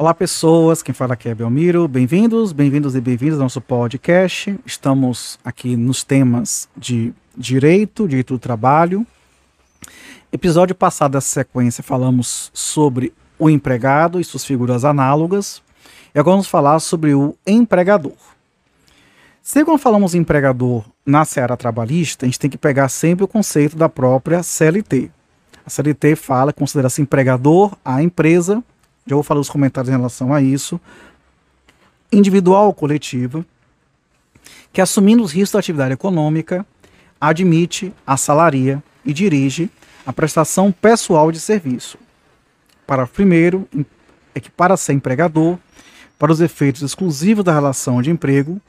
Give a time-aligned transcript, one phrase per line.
[0.00, 0.82] Olá, pessoas.
[0.82, 1.86] Quem fala aqui é Belmiro.
[1.86, 4.58] Bem-vindos, bem-vindos e bem-vindos ao nosso podcast.
[4.64, 9.06] Estamos aqui nos temas de direito, direito do trabalho.
[10.32, 15.60] Episódio passado dessa sequência falamos sobre o empregado e suas figuras análogas.
[16.14, 18.16] E agora vamos falar sobre o empregador.
[19.42, 23.28] Se quando falamos em empregador na seara trabalhista, a gente tem que pegar sempre o
[23.28, 25.10] conceito da própria CLT.
[25.66, 28.64] A CLT fala, considera-se empregador a empresa
[29.06, 30.80] já vou falar os comentários em relação a isso,
[32.12, 33.44] individual ou coletiva,
[34.72, 36.64] que assumindo os riscos da atividade econômica,
[37.20, 39.70] admite, assalaria e dirige
[40.06, 41.98] a prestação pessoal de serviço.
[42.86, 43.68] Para primeiro,
[44.34, 45.58] é que para ser empregador,
[46.18, 48.60] para os efeitos exclusivos da relação de emprego,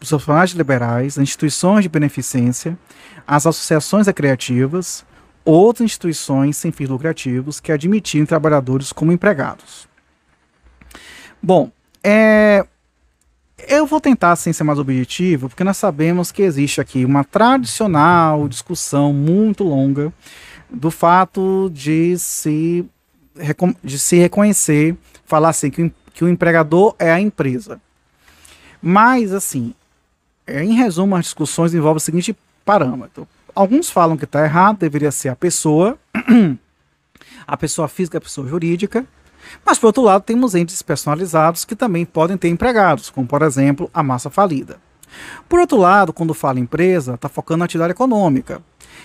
[0.00, 2.78] os profissionais liberais, as instituições de beneficência,
[3.26, 5.04] as associações recreativas,
[5.48, 9.88] outras instituições sem fins lucrativos que admitirem trabalhadores como empregados.
[11.42, 11.70] Bom,
[12.04, 12.66] é,
[13.66, 18.46] eu vou tentar assim, ser mais objetivo, porque nós sabemos que existe aqui uma tradicional
[18.46, 20.12] discussão muito longa
[20.68, 22.84] do fato de se,
[23.82, 27.80] de se reconhecer, falar assim, que, que o empregador é a empresa.
[28.82, 29.74] Mas, assim,
[30.46, 33.26] é, em resumo, as discussões envolvem o seguinte parâmetro.
[33.58, 35.98] Alguns falam que está errado, deveria ser a pessoa,
[37.44, 39.04] a pessoa física, a pessoa jurídica.
[39.66, 43.90] Mas, por outro lado, temos entes personalizados que também podem ter empregados, como, por exemplo,
[43.92, 44.76] a massa falida.
[45.48, 48.62] Por outro lado, quando fala empresa, está focando na atividade econômica.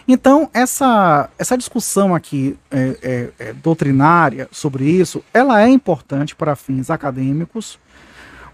[0.07, 6.55] Então, essa, essa discussão aqui é, é, é, doutrinária sobre isso, ela é importante para
[6.55, 7.79] fins acadêmicos,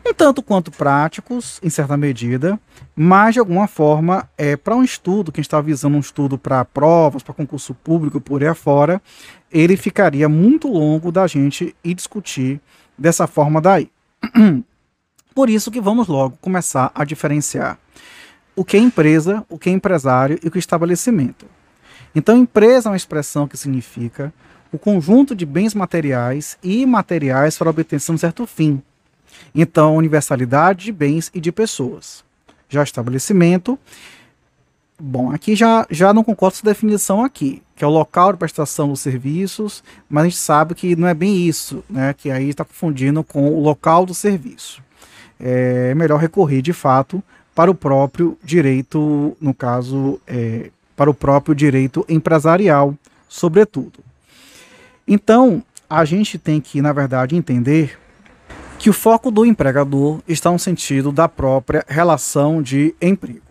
[0.10, 2.60] um tanto quanto práticos, em certa medida,
[2.96, 7.22] mas de alguma forma, é, para um estudo, que está visando um estudo para provas,
[7.22, 9.02] para concurso público por aí afora,
[9.52, 12.60] ele ficaria muito longo da gente ir discutir
[12.98, 13.90] dessa forma daí.
[15.34, 17.80] Por isso que vamos logo começar a diferenciar
[18.56, 21.46] o que é empresa, o que é empresário e o que é estabelecimento.
[22.14, 24.34] Então, empresa é uma expressão que significa
[24.72, 28.82] o conjunto de bens materiais e imateriais para a obtenção de um certo fim,
[29.54, 32.24] então, universalidade de bens e de pessoas.
[32.70, 33.78] Já estabelecimento.
[35.00, 38.40] Bom, aqui já, já não concordo com essa definição aqui, que é o local de
[38.40, 42.14] prestação dos serviços, mas a gente sabe que não é bem isso, né?
[42.14, 44.84] Que aí está confundindo com o local do serviço.
[45.40, 47.24] É melhor recorrer, de fato,
[47.56, 52.94] para o próprio direito, no caso, é, para o próprio direito empresarial,
[53.28, 54.00] sobretudo.
[55.08, 57.98] Então, a gente tem que, na verdade, entender
[58.80, 63.42] que o foco do empregador está no sentido da própria relação de emprego.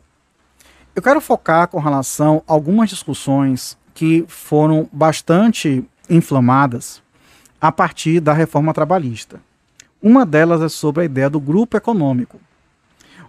[0.96, 7.02] Eu quero focar com relação a algumas discussões que foram bastante inflamadas
[7.60, 9.38] a partir da reforma trabalhista.
[10.02, 12.40] Uma delas é sobre a ideia do grupo econômico.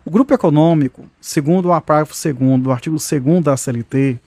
[0.05, 4.17] O grupo econômico, segundo o parágrafo 2 do artigo 2 da CLT,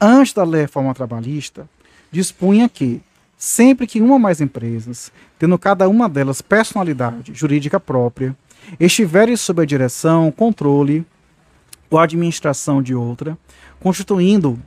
[0.00, 1.68] antes da reforma trabalhista,
[2.10, 3.02] dispunha que
[3.40, 8.36] sempre que uma ou mais empresas, tendo cada uma delas personalidade jurídica própria,
[8.78, 11.06] estiverem sob a direção, controle
[11.88, 13.38] ou administração de outra,
[13.80, 14.60] constituindo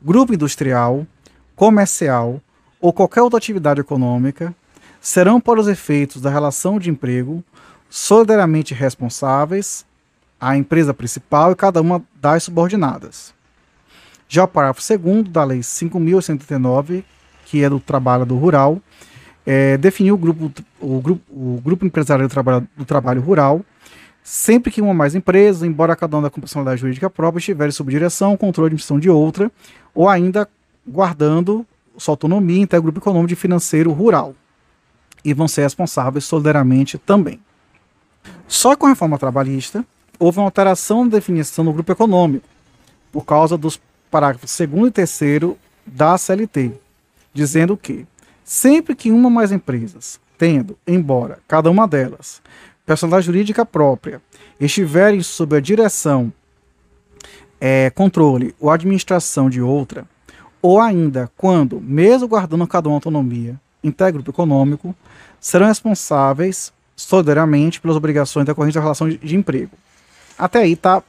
[0.00, 1.06] grupo industrial,
[1.54, 2.40] comercial
[2.80, 4.54] ou qualquer outra atividade econômica,
[4.98, 7.44] serão para os efeitos da relação de emprego
[7.90, 9.84] solidariamente responsáveis
[10.40, 13.34] à empresa principal e cada uma das subordinadas.
[14.26, 17.04] Já o parágrafo 2 da Lei 5.189,
[17.46, 18.80] que é do trabalho do rural,
[19.46, 23.64] é, definiu o grupo, o grupo, o grupo empresarial do trabalho, do trabalho rural,
[24.22, 27.90] sempre que uma ou mais empresas, embora cada uma da personalidade jurídica própria, estiver sob
[27.92, 29.50] direção, controle e administração de outra,
[29.94, 30.48] ou ainda
[30.86, 31.64] guardando
[31.96, 34.34] sua autonomia em grupo econômico e financeiro rural.
[35.24, 37.40] E vão ser responsáveis solidariamente também.
[38.48, 39.84] Só com a reforma trabalhista,
[40.18, 42.46] houve uma alteração na definição do grupo econômico,
[43.12, 43.80] por causa dos
[44.10, 46.72] parágrafos 2 e 3 da CLT,
[47.36, 48.06] dizendo que
[48.42, 52.40] sempre que uma ou mais empresas, tendo, embora cada uma delas,
[52.86, 54.22] personalidade jurídica própria,
[54.58, 56.32] estiverem sob a direção,
[57.60, 60.06] é, controle ou administração de outra,
[60.62, 64.94] ou ainda quando, mesmo guardando cada uma autonomia, integra grupo econômico,
[65.38, 69.72] serão responsáveis solidariamente pelas obrigações decorrentes da relação de, de emprego.
[70.38, 71.02] Até aí está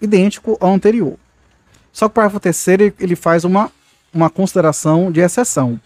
[0.00, 1.16] idêntico ao anterior.
[1.92, 3.70] Só que o parágrafo terceiro ele faz uma
[4.12, 5.80] uma consideração de exceção,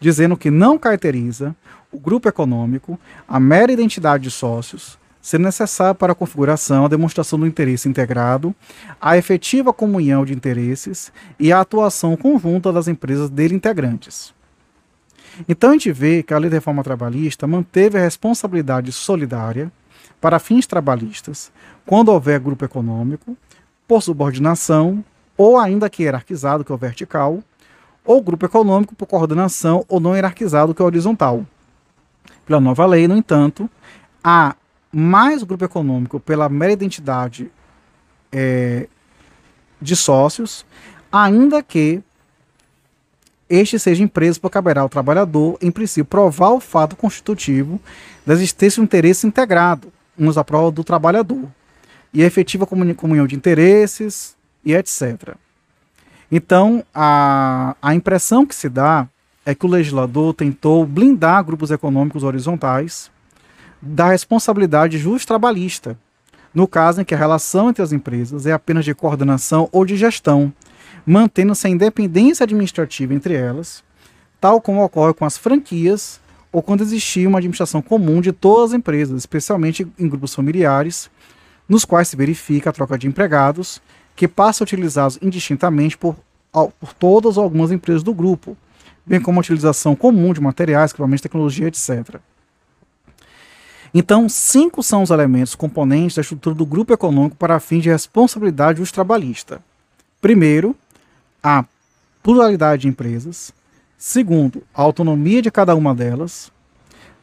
[0.00, 1.54] dizendo que não caracteriza
[1.92, 7.38] o grupo econômico a mera identidade de sócios, ser necessário para a configuração, a demonstração
[7.38, 8.54] do interesse integrado,
[9.00, 14.32] a efetiva comunhão de interesses e a atuação conjunta das empresas dele integrantes.
[15.48, 19.70] Então a gente vê que a lei de reforma trabalhista manteve a responsabilidade solidária
[20.20, 21.52] para fins trabalhistas
[21.86, 23.36] quando houver grupo econômico,
[23.86, 25.04] por subordinação,
[25.36, 27.42] ou ainda que hierarquizado, que é o vertical,
[28.08, 31.44] ou grupo econômico por coordenação ou não hierarquizado, que é horizontal.
[32.46, 33.68] Pela nova lei, no entanto,
[34.24, 34.56] há
[34.90, 37.50] mais grupo econômico pela mera identidade
[38.32, 38.88] é,
[39.78, 40.64] de sócios,
[41.12, 42.02] ainda que
[43.46, 47.78] este seja empresa por caberá ao trabalhador, em princípio, provar o fato constitutivo
[48.24, 51.44] da existência de um interesse integrado, uns à prova do trabalhador,
[52.14, 54.34] e a efetiva comunhão de interesses,
[54.64, 55.36] e etc.
[56.30, 59.08] Então, a, a impressão que se dá
[59.46, 63.10] é que o legislador tentou blindar grupos econômicos horizontais
[63.80, 65.98] da responsabilidade justa trabalhista,
[66.52, 69.96] no caso em que a relação entre as empresas é apenas de coordenação ou de
[69.96, 70.52] gestão,
[71.06, 73.82] mantendo-se a independência administrativa entre elas,
[74.40, 76.20] tal como ocorre com as franquias
[76.52, 81.10] ou quando existia uma administração comum de todas as empresas, especialmente em grupos familiares,
[81.68, 83.80] nos quais se verifica a troca de empregados,
[84.18, 86.16] que passam a utilizá-los indistintamente por,
[86.52, 88.56] por todas ou algumas empresas do grupo,
[89.06, 92.16] bem como a utilização comum de materiais, equipamentos, tecnologia, etc.
[93.94, 98.80] Então, cinco são os elementos componentes da estrutura do grupo econômico para fins de responsabilidade
[98.80, 99.62] dos trabalhista.
[100.20, 100.74] Primeiro,
[101.40, 101.64] a
[102.20, 103.52] pluralidade de empresas.
[103.96, 106.50] Segundo, a autonomia de cada uma delas.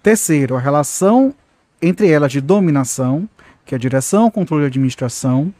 [0.01, 1.35] Terceiro, a relação
[1.81, 3.27] entre elas de dominação,
[3.65, 5.53] que é direção, controle e administração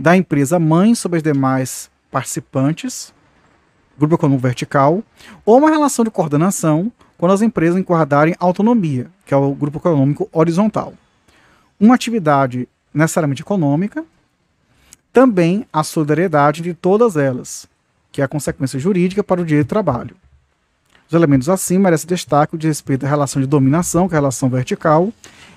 [0.00, 3.12] da empresa mãe sobre as demais participantes,
[3.98, 5.04] grupo econômico vertical,
[5.44, 10.26] ou uma relação de coordenação quando as empresas enquadrarem autonomia, que é o grupo econômico
[10.32, 10.94] horizontal.
[11.78, 14.02] Uma atividade necessariamente econômica,
[15.12, 17.68] também a solidariedade de todas elas,
[18.10, 20.16] que é a consequência jurídica para o direito do trabalho.
[21.06, 24.48] Os elementos assim merecem destaque de respeito à relação de dominação, que é a relação
[24.48, 25.12] vertical,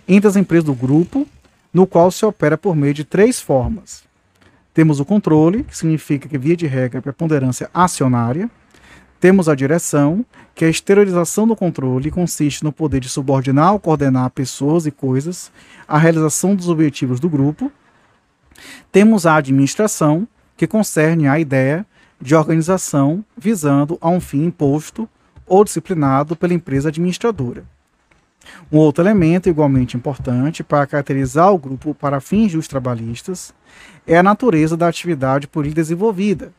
[0.06, 1.26] entre as empresas do grupo,
[1.74, 4.04] no qual se opera por meio de três formas.
[4.74, 8.50] Temos o controle, que significa que, via de regra, é preponderância acionária.
[9.20, 10.26] Temos a direção,
[10.56, 14.92] que é a exteriorização do controle, consiste no poder de subordinar ou coordenar pessoas e
[14.92, 15.52] coisas
[15.88, 17.72] à realização dos objetivos do grupo.
[18.92, 20.28] Temos a administração,
[20.58, 21.86] que concerne a ideia
[22.20, 25.08] de organização visando a um fim imposto
[25.46, 27.64] ou disciplinado pela empresa administradora.
[28.72, 33.54] Um outro elemento igualmente importante para caracterizar o grupo para fins dos trabalhistas
[34.06, 36.52] é a natureza da atividade por ele desenvolvida,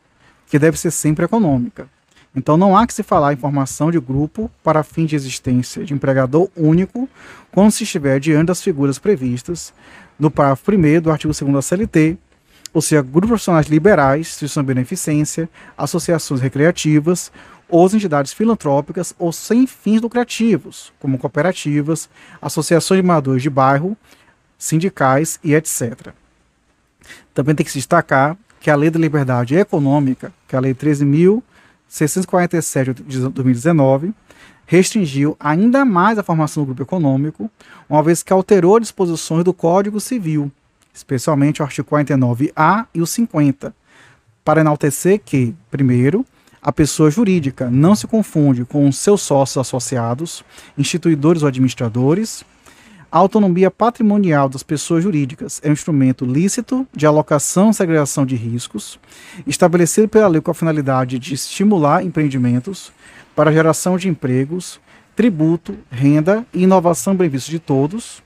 [0.47, 1.87] que deve ser sempre econômica.
[2.35, 5.93] Então não há que se falar em formação de grupo para fim de existência de
[5.93, 7.07] empregador único
[7.51, 9.73] quando se estiver diante das figuras previstas
[10.19, 12.17] no parágrafo 1 do artigo 2 da CLT,
[12.73, 17.31] ou seja, grupos profissionais liberais, instituição de beneficência, associações recreativas,
[17.69, 22.09] ou entidades filantrópicas ou sem fins lucrativos, como cooperativas,
[22.41, 23.95] associações de moradores de bairro,
[24.57, 26.09] sindicais e etc.
[27.33, 30.73] Também tem que se destacar que a Lei da Liberdade Econômica, que é a Lei
[30.73, 34.13] 13.647 de 2019,
[34.65, 37.51] restringiu ainda mais a formação do grupo econômico,
[37.87, 40.51] uma vez que alterou disposições do Código Civil,
[40.93, 43.75] especialmente o artigo 49A e o 50,
[44.43, 46.25] para enaltecer que, primeiro,
[46.65, 50.43] a pessoa jurídica não se confunde com seus sócios associados,
[50.75, 52.43] instituidores ou administradores.
[53.11, 58.35] A autonomia patrimonial das pessoas jurídicas é um instrumento lícito de alocação e segregação de
[58.35, 58.99] riscos,
[59.45, 62.91] estabelecido pela lei com a finalidade de estimular empreendimentos
[63.35, 64.79] para geração de empregos,
[65.15, 68.23] tributo, renda e inovação benefício de todos,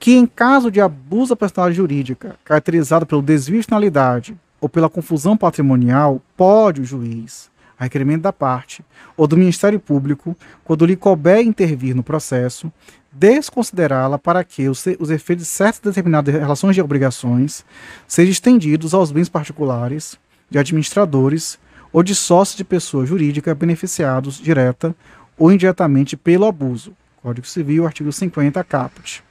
[0.00, 4.88] que, em caso de abuso da personalidade jurídica, caracterizado pelo desvio de finalidade ou pela
[4.88, 8.84] confusão patrimonial, pode o juiz, a requerimento da parte,
[9.16, 12.72] ou do Ministério Público, quando lhe couber intervir no processo,
[13.12, 17.64] desconsiderá-la para que os, os efeitos de certas determinadas relações de obrigações
[18.06, 20.18] sejam estendidos aos bens particulares
[20.50, 21.58] de administradores
[21.92, 24.94] ou de sócios de pessoa jurídica beneficiados direta
[25.36, 26.92] ou indiretamente pelo abuso.
[27.22, 29.22] Código Civil, artigo 50, caput.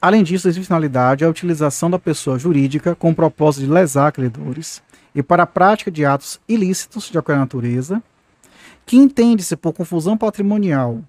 [0.00, 4.80] Além disso, existe finalidade a utilização da pessoa jurídica com o propósito de lesar credores
[5.14, 8.00] e para a prática de atos ilícitos de qualquer natureza,
[8.86, 11.00] que entende-se por confusão patrimonial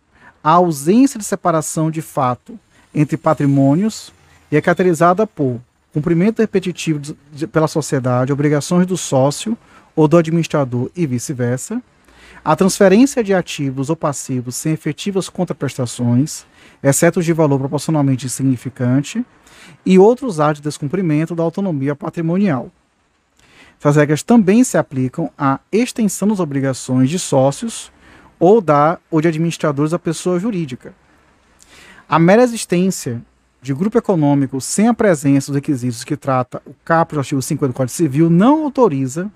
[0.43, 2.59] a ausência de separação de fato
[2.93, 4.11] entre patrimônios
[4.51, 5.61] e é caracterizada por
[5.93, 9.57] cumprimento repetitivo de, de, pela sociedade, obrigações do sócio
[9.95, 11.81] ou do administrador e vice-versa,
[12.43, 16.45] a transferência de ativos ou passivos sem efetivas contraprestações,
[16.81, 19.25] exceto os de valor proporcionalmente insignificante,
[19.85, 22.71] e outros atos de descumprimento da autonomia patrimonial.
[23.79, 27.91] Essas regras também se aplicam à extensão das obrigações de sócios
[28.37, 30.93] ou da ou de administradores da pessoa jurídica.
[32.07, 33.21] A mera existência
[33.61, 37.73] de grupo econômico sem a presença dos requisitos que trata o caput do artigo 50
[37.73, 39.29] do Código Civil não autoriza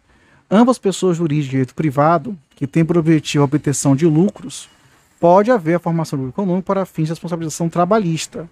[0.49, 4.69] ambas pessoas jurídicas de direito privado, que têm por objetivo a obtenção de lucros,
[5.19, 8.49] pode haver a formação do econômico para fins de responsabilização trabalhista.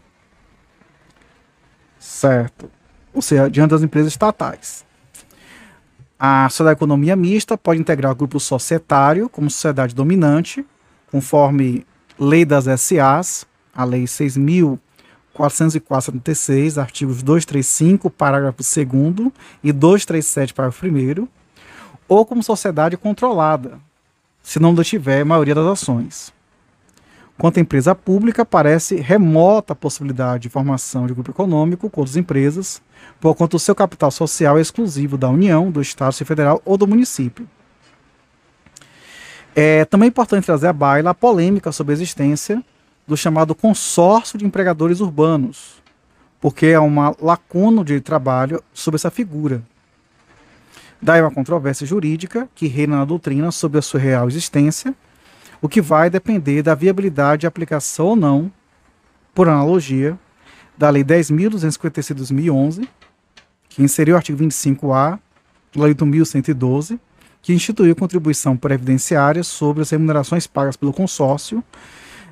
[1.98, 2.70] Certo.
[3.12, 4.84] Ou seja, diante das empresas estatais.
[6.18, 10.66] A sociedade de economia mista pode integrar o grupo societário como sociedade dominante,
[11.10, 11.86] conforme
[12.18, 18.68] Lei das SAs, a Lei 6.446, artigos 235, parágrafo 2
[19.62, 21.28] e 237, parágrafo 1,
[22.08, 23.78] ou como sociedade controlada,
[24.42, 26.33] se não tiver a maioria das ações.
[27.36, 32.16] Quanto à empresa pública, parece remota a possibilidade de formação de grupo econômico com outras
[32.16, 32.80] empresas,
[33.20, 36.86] por quanto o seu capital social é exclusivo da União, do Estado Federal ou do
[36.86, 37.48] município.
[39.54, 42.62] É também importante trazer à baila a polêmica sobre a existência
[43.06, 45.82] do chamado consórcio de empregadores urbanos,
[46.40, 49.62] porque há uma lacuna de trabalho sobre essa figura.
[51.02, 54.94] Daí uma controvérsia jurídica que reina na doutrina sobre a sua real existência,
[55.64, 58.52] o que vai depender da viabilidade de aplicação ou não,
[59.34, 60.18] por analogia,
[60.76, 62.88] da Lei 10.256 de 2011,
[63.70, 65.18] que inseriu o artigo 25A,
[65.74, 67.00] Lei 8.112,
[67.40, 71.64] que instituiu contribuição previdenciária sobre as remunerações pagas pelo consórcio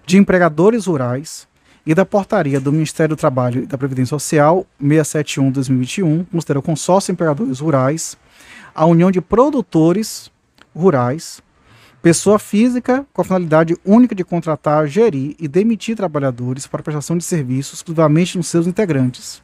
[0.05, 1.49] de empregadores rurais
[1.87, 7.07] e da portaria do Ministério do Trabalho e da Previdência Social 671/2021, considera o consórcio
[7.07, 8.15] de empregadores rurais
[8.75, 10.31] a união de produtores
[10.77, 11.43] rurais,
[12.03, 17.25] pessoa física com a finalidade única de contratar, gerir e demitir trabalhadores para prestação de
[17.25, 19.41] serviços exclusivamente nos seus integrantes.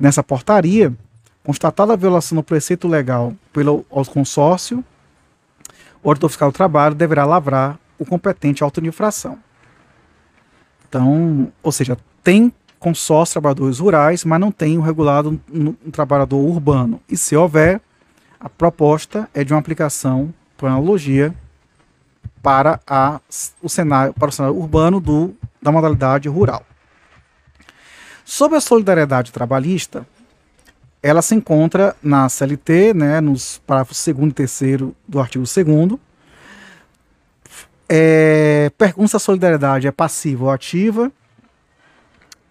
[0.00, 0.96] Nessa portaria,
[1.48, 3.82] Constatada a violação do preceito legal pelo
[4.12, 4.84] consórcio,
[6.02, 9.38] o auditor fiscal do trabalho deverá lavrar o competente auto de infração.
[10.86, 15.90] Então, ou seja, tem consórcio trabalhadores rurais, mas não tem o um regulado no, no
[15.90, 17.00] trabalhador urbano.
[17.08, 17.80] E se houver,
[18.38, 21.34] a proposta é de uma aplicação por analogia
[22.42, 23.20] para a,
[23.62, 26.64] o cenário para o cenário urbano do, da modalidade rural.
[28.24, 30.06] Sobre a solidariedade trabalhista,
[31.02, 35.98] ela se encontra na CLT, né, nos parágrafos 2 e 3 do artigo 2
[37.88, 41.10] é, pergunta se a solidariedade é passiva ou ativa.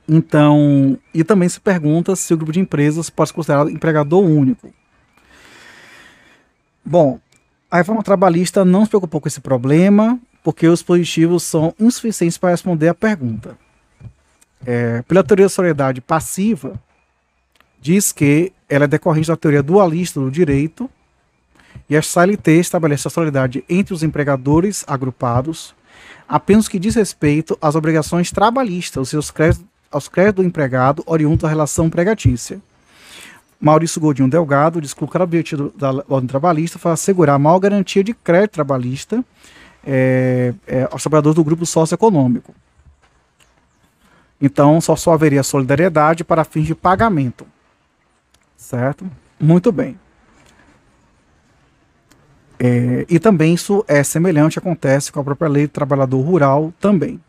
[0.09, 4.73] Então, e também se pergunta se o grupo de empresas pode ser considerado empregador único.
[6.83, 7.19] Bom,
[7.69, 12.51] a reforma trabalhista não se preocupou com esse problema, porque os positivos são insuficientes para
[12.51, 13.57] responder a pergunta.
[14.65, 16.79] É, pela teoria da solidariedade passiva,
[17.79, 20.89] diz que ela é decorrente da teoria dualista do direito
[21.89, 25.75] e a CLT estabelece a solidariedade entre os empregadores agrupados
[26.27, 31.43] apenas que diz respeito às obrigações trabalhistas, os seus créditos, aos créditos do empregado oriundos
[31.43, 32.61] da relação empregatícia.
[33.59, 38.03] Maurício Godinho Delgado diz que o objetivo da ordem trabalhista foi assegurar a maior garantia
[38.03, 39.23] de crédito trabalhista
[39.85, 42.53] é, é, aos trabalhadores do grupo socioeconômico.
[44.39, 47.47] Então, só, só haveria solidariedade para fins de pagamento.
[48.55, 49.09] Certo?
[49.39, 49.99] Muito bem.
[52.59, 57.19] É, e também isso é semelhante, acontece com a própria lei do trabalhador rural também.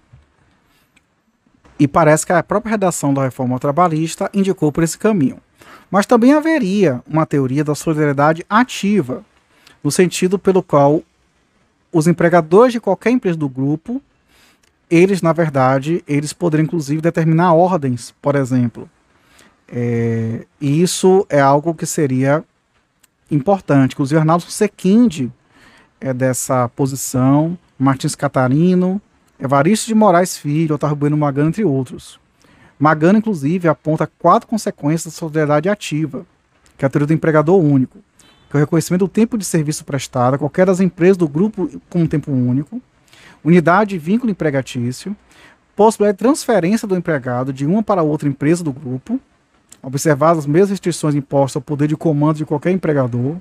[1.79, 5.41] E parece que a própria redação da reforma trabalhista indicou por esse caminho.
[5.91, 9.25] Mas também haveria uma teoria da solidariedade ativa,
[9.83, 11.03] no sentido pelo qual
[11.93, 14.03] os empregadores de qualquer empresa do grupo,
[14.91, 18.89] eles, na verdade, eles poderiam inclusive determinar ordens, por exemplo.
[19.71, 22.45] É, e isso é algo que seria
[23.31, 23.93] importante.
[23.93, 25.31] Inclusive, Arnaldo Sequinde
[26.01, 29.01] é dessa posição, Martins Catarino,
[29.39, 32.19] Evaristo de Moraes Filho, Otávio Bueno Magano, entre outros.
[32.79, 36.25] Magano, inclusive, aponta quatro consequências da solidariedade ativa,
[36.77, 37.99] que é a teoria do empregador único,
[38.49, 41.69] que é o reconhecimento do tempo de serviço prestado a qualquer das empresas do grupo
[41.91, 42.81] com um tempo único,
[43.45, 45.17] unidade e vínculo empregatício,
[45.75, 49.21] possibilidade de transferência do empregado de uma para outra empresa do grupo,
[49.83, 53.37] observadas as mesmas restrições impostas ao poder de comando de qualquer empregador,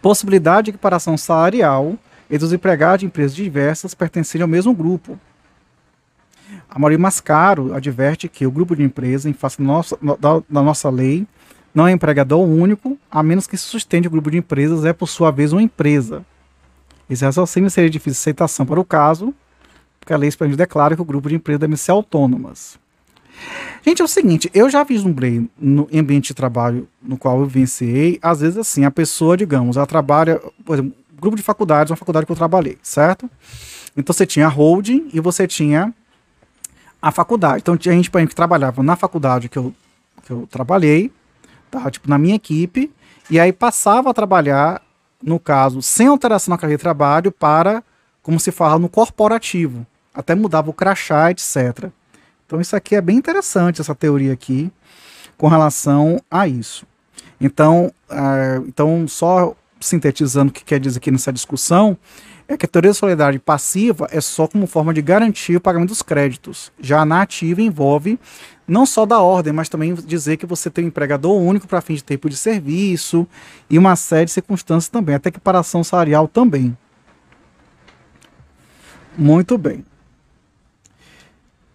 [0.00, 1.96] possibilidade de equiparação salarial
[2.30, 5.18] entre os empregados de empresas diversas pertencendo ao mesmo grupo.
[6.76, 10.62] A Mauri Mascaro adverte que o grupo de empresa, em face da nossa, da, da
[10.62, 11.26] nossa lei,
[11.74, 15.08] não é empregador único, a menos que se sustente o grupo de empresas é, por
[15.08, 16.22] sua vez, uma empresa.
[17.08, 19.34] Esse raciocínio seria difícil de aceitação para o caso,
[19.98, 22.78] porque a lei expande declara que o grupo de empresas deve ser autônomas.
[23.82, 28.18] Gente, é o seguinte, eu já vislumbrei no ambiente de trabalho no qual eu vivenciei,
[28.20, 32.26] às vezes assim, a pessoa, digamos, ela trabalha, por exemplo, grupo de faculdades, uma faculdade
[32.26, 33.30] que eu trabalhei, certo?
[33.96, 35.94] Então você tinha holding e você tinha
[37.06, 37.58] a faculdade.
[37.58, 39.72] Então tinha gente, exemplo, que trabalhava na faculdade que eu,
[40.24, 41.12] que eu trabalhei,
[41.70, 41.88] tá?
[41.88, 42.92] tipo, na minha equipe,
[43.30, 44.82] e aí passava a trabalhar,
[45.22, 47.80] no caso, sem alteração na carreira de trabalho, para,
[48.24, 49.86] como se fala, no corporativo.
[50.12, 51.90] Até mudava o crachá, etc.
[52.44, 54.68] Então isso aqui é bem interessante, essa teoria aqui,
[55.38, 56.84] com relação a isso.
[57.40, 61.96] Então, uh, então só sintetizando o que quer dizer aqui nessa discussão,
[62.48, 65.88] é que a teoria da solidariedade passiva é só como forma de garantir o pagamento
[65.88, 66.70] dos créditos.
[66.80, 68.18] Já a na ativa envolve
[68.68, 71.94] não só da ordem, mas também dizer que você tem um empregador único para fim
[71.94, 73.26] de tempo de serviço
[73.70, 76.76] e uma série de circunstâncias também, até equiparação salarial também.
[79.16, 79.84] Muito bem.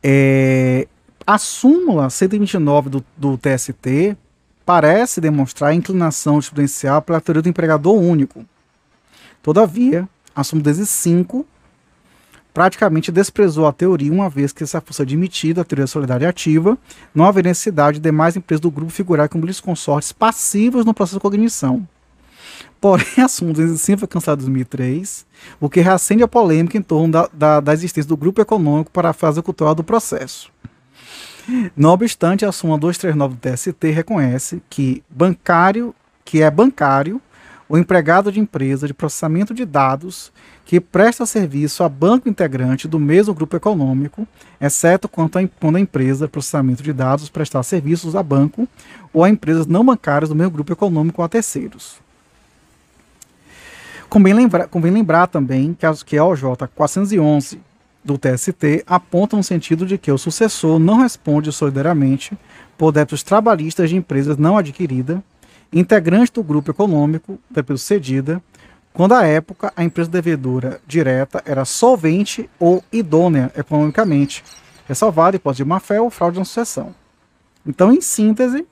[0.04, 0.88] É,
[1.26, 4.18] a súmula 129 do, do TST
[4.66, 8.46] parece demonstrar a inclinação jurisprudencial pela teoria do empregador único.
[9.42, 11.46] Todavia, a súmula 5
[12.54, 16.78] praticamente desprezou a teoria, uma vez que essa fosse admitida a teoria solidária ativa,
[17.16, 21.22] não haveria necessidade de demais empresas do grupo figurar como consortes passivos no processo de
[21.22, 21.88] cognição.
[22.80, 25.26] Porém, a súmula 205 foi cancelada em 2003,
[25.60, 29.10] o que reacende a polêmica em torno da, da, da existência do grupo econômico para
[29.10, 30.52] a fase cultural do processo.
[31.76, 37.22] Não obstante, a súmula 239 do TST reconhece que bancário, que é bancário,
[37.72, 40.30] o empregado de empresa de processamento de dados
[40.66, 44.28] que presta serviço a banco integrante do mesmo grupo econômico,
[44.60, 48.68] exceto quanto a, quando a empresa de processamento de dados prestar serviços a banco
[49.14, 51.96] ou a empresas não bancárias do mesmo grupo econômico a terceiros.
[54.10, 56.44] Convém lembrar, convém lembrar também que a, que a OJ
[56.76, 57.58] 411
[58.04, 62.38] do TST aponta no sentido de que o sucessor não responde solidariamente
[62.78, 65.20] por débitos trabalhistas de empresas não adquiridas,
[65.72, 68.42] integrante do grupo econômico, depois cedida,
[68.94, 74.44] quando à época a empresa devedora direta era solvente ou idônea economicamente,
[74.88, 76.94] ressalvada hipótese de má-fé ou fraude na sucessão.
[77.66, 78.66] Então, em síntese,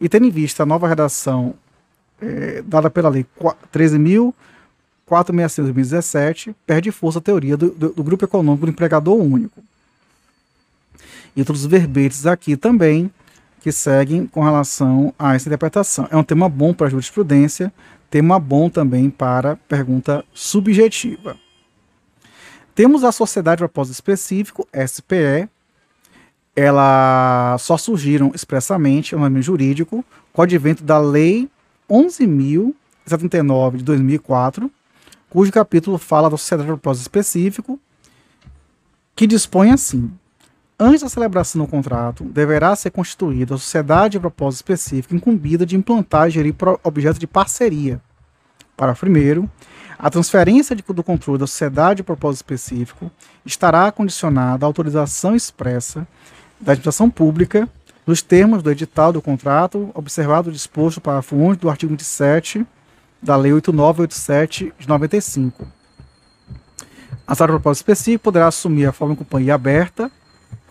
[0.00, 1.54] e tendo em vista a nova redação
[2.20, 3.26] é, dada pela Lei
[3.72, 4.34] 13.000
[5.06, 9.62] 466 2017 perde força a teoria do, do, do, grupo econômico do empregador único.
[11.36, 13.10] E outros verbetes aqui também
[13.62, 16.08] que seguem com relação a essa interpretação.
[16.10, 17.72] É um tema bom para jurisprudência,
[18.10, 21.36] tema bom também para pergunta subjetiva.
[22.74, 25.48] Temos a Sociedade de Propósito Específico, SPE.
[26.56, 31.48] Ela só surgiram expressamente, um nome jurídico, com o advento da Lei
[31.88, 34.70] 11.079 de 2004,
[35.30, 37.78] cujo capítulo fala da sociedade de propósito específico,
[39.14, 40.10] que dispõe assim:
[40.84, 45.76] Antes da celebração do contrato, deverá ser constituída a sociedade de propósito específico incumbida de
[45.76, 48.02] implantar e gerir objetos de parceria.
[48.76, 49.48] Para primeiro,
[49.96, 53.08] a transferência de, do controle da sociedade de propósito específico
[53.46, 56.00] estará condicionada à autorização expressa
[56.60, 57.68] da administração pública
[58.04, 62.66] nos termos do edital do contrato, observado o disposto para a fonte do artigo 27
[63.22, 65.64] da Lei 8987 de 95.
[67.24, 70.10] A sala de propósito específico poderá assumir a forma de companhia aberta,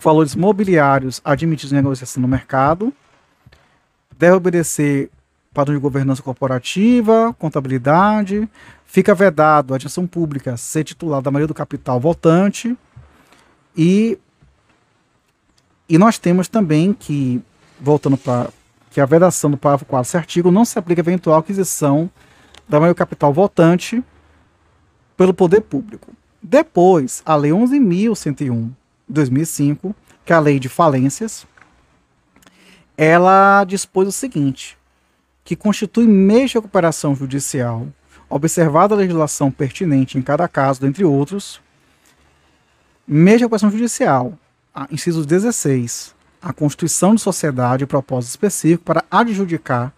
[0.02, 2.92] valores mobiliários admitidos em negociação no mercado,
[4.18, 5.10] deve obedecer
[5.54, 8.48] padrão de governança corporativa, contabilidade,
[8.84, 12.76] fica vedado a administração pública ser titular da maioria do capital voltante
[13.76, 14.18] e
[15.88, 17.42] E nós temos também que,
[17.78, 18.48] voltando para
[18.90, 22.10] que a vedação do parágrafo 4 desse artigo não se aplica a eventual aquisição
[22.68, 24.02] da maior capital voltante
[25.16, 26.14] pelo poder público.
[26.42, 28.70] Depois, a Lei 11.101,
[29.08, 31.46] 2005, que é a Lei de Falências,
[32.96, 34.76] ela dispôs o seguinte,
[35.44, 37.86] que constitui meio de recuperação judicial,
[38.28, 41.60] observada a legislação pertinente em cada caso, dentre outros,
[43.06, 44.38] meio de recuperação judicial,
[44.90, 49.92] inciso 16, a constituição de sociedade propósito específico para adjudicar,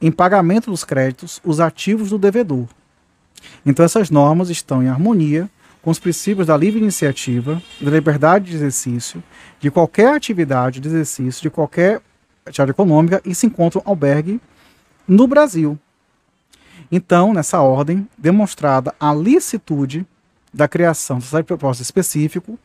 [0.00, 2.66] em pagamento dos créditos, os ativos do devedor.
[3.64, 5.48] Então, essas normas estão em harmonia
[5.82, 9.22] com os princípios da livre iniciativa, da liberdade de exercício,
[9.58, 12.00] de qualquer atividade de exercício, de qualquer
[12.44, 14.40] atividade econômica e se encontram albergue
[15.06, 15.78] no Brasil.
[16.92, 20.06] Então, nessa ordem, demonstrada a licitude
[20.52, 22.58] da criação de sociedade de propósito específico,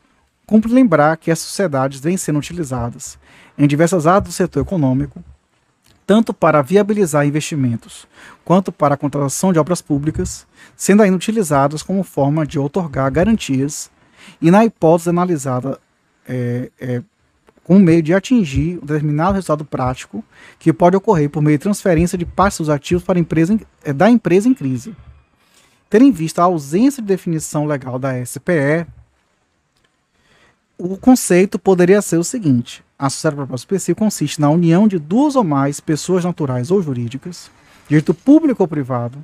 [0.46, 3.18] Cumpre lembrar que as sociedades vêm sendo utilizadas
[3.58, 5.24] em diversas áreas do setor econômico,
[6.06, 8.08] tanto para viabilizar investimentos
[8.44, 13.90] quanto para a contratação de obras públicas, sendo ainda utilizadas como forma de otorgar garantias
[14.42, 15.80] e, na hipótese analisada
[16.28, 17.02] é, é,
[17.64, 20.24] com meio de atingir um determinado resultado prático
[20.60, 24.10] que pode ocorrer por meio de transferência de parte dos ativos para empresa, é, da
[24.10, 24.96] empresa em crise.
[25.90, 28.86] Tendo em vista a ausência de definição legal da SPE,
[30.78, 34.98] o conceito poderia ser o seguinte: a sociedade de propósito específico consiste na união de
[34.98, 37.52] duas ou mais pessoas naturais ou jurídicas,
[37.88, 39.24] direito público ou privado,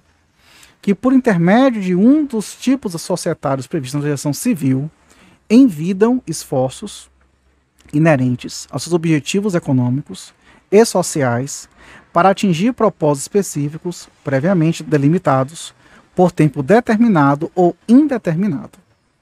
[0.82, 4.90] que por intermédio de um dos tipos societários previstos na legislação civil,
[5.50, 7.10] envidam esforços
[7.94, 10.34] inerentes aos seus objetivos econômicos
[10.72, 11.70] e sociais
[12.14, 15.74] para atingir propósitos específicos previamente delimitados
[16.16, 18.80] por tempo determinado ou indeterminado.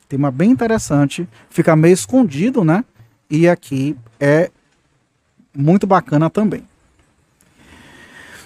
[0.08, 2.84] Tema bem interessante, fica meio escondido, né?
[3.30, 4.50] E aqui é
[5.56, 6.63] muito bacana também.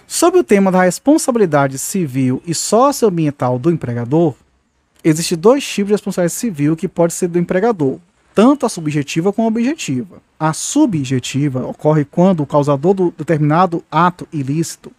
[0.05, 4.35] Sobre o tema da responsabilidade civil e socioambiental do empregador,
[5.03, 7.97] existem dois tipos de responsabilidade civil que pode ser do empregador,
[8.35, 10.21] tanto a subjetiva como a objetiva.
[10.37, 14.91] A subjetiva ocorre quando o causador do determinado ato ilícito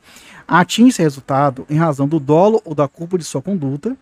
[0.49, 3.97] atinge esse resultado em razão do dolo ou da culpa de sua conduta,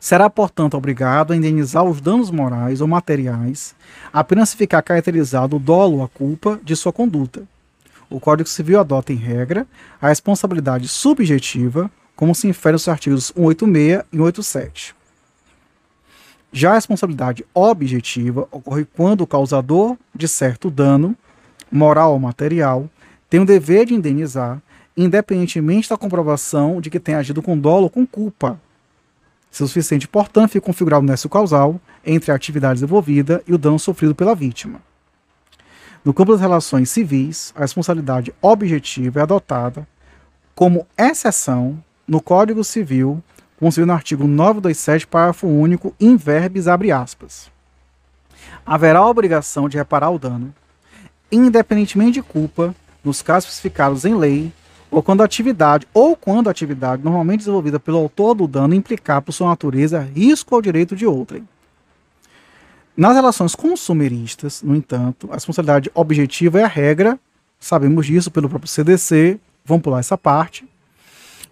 [0.00, 3.74] Será, portanto, obrigado a indenizar os danos morais ou materiais,
[4.12, 7.42] apenas se ficar caracterizado o dolo ou a culpa de sua conduta.
[8.10, 9.66] O Código Civil adota, em regra,
[10.00, 14.94] a responsabilidade subjetiva, como se infere nos artigos 186 e 187.
[16.50, 21.14] Já a responsabilidade objetiva ocorre quando o causador de certo dano,
[21.70, 22.88] moral ou material,
[23.28, 24.62] tem o dever de indenizar,
[24.96, 28.58] independentemente da comprovação de que tenha agido com dolo ou com culpa,
[29.66, 34.14] suficiente, portanto, fica configurado o nexo causal entre a atividade desenvolvida e o dano sofrido
[34.14, 34.80] pela vítima.
[36.04, 39.86] No campo das relações civis, a responsabilidade objetiva é adotada
[40.54, 43.22] como exceção no Código Civil,
[43.58, 47.50] considerado no artigo 927, parágrafo único, in verbis, abre aspas.
[48.64, 50.54] Haverá a obrigação de reparar o dano,
[51.30, 54.52] independentemente de culpa, nos casos especificados em lei,
[54.90, 59.22] ou quando a atividade, ou quando a atividade normalmente desenvolvida pelo autor do dano implicar
[59.22, 61.46] por sua natureza risco ao direito de outrem.
[62.96, 67.18] Nas relações consumeristas, no entanto, a responsabilidade objetiva é a regra,
[67.60, 70.66] sabemos disso pelo próprio CDC, vamos pular essa parte.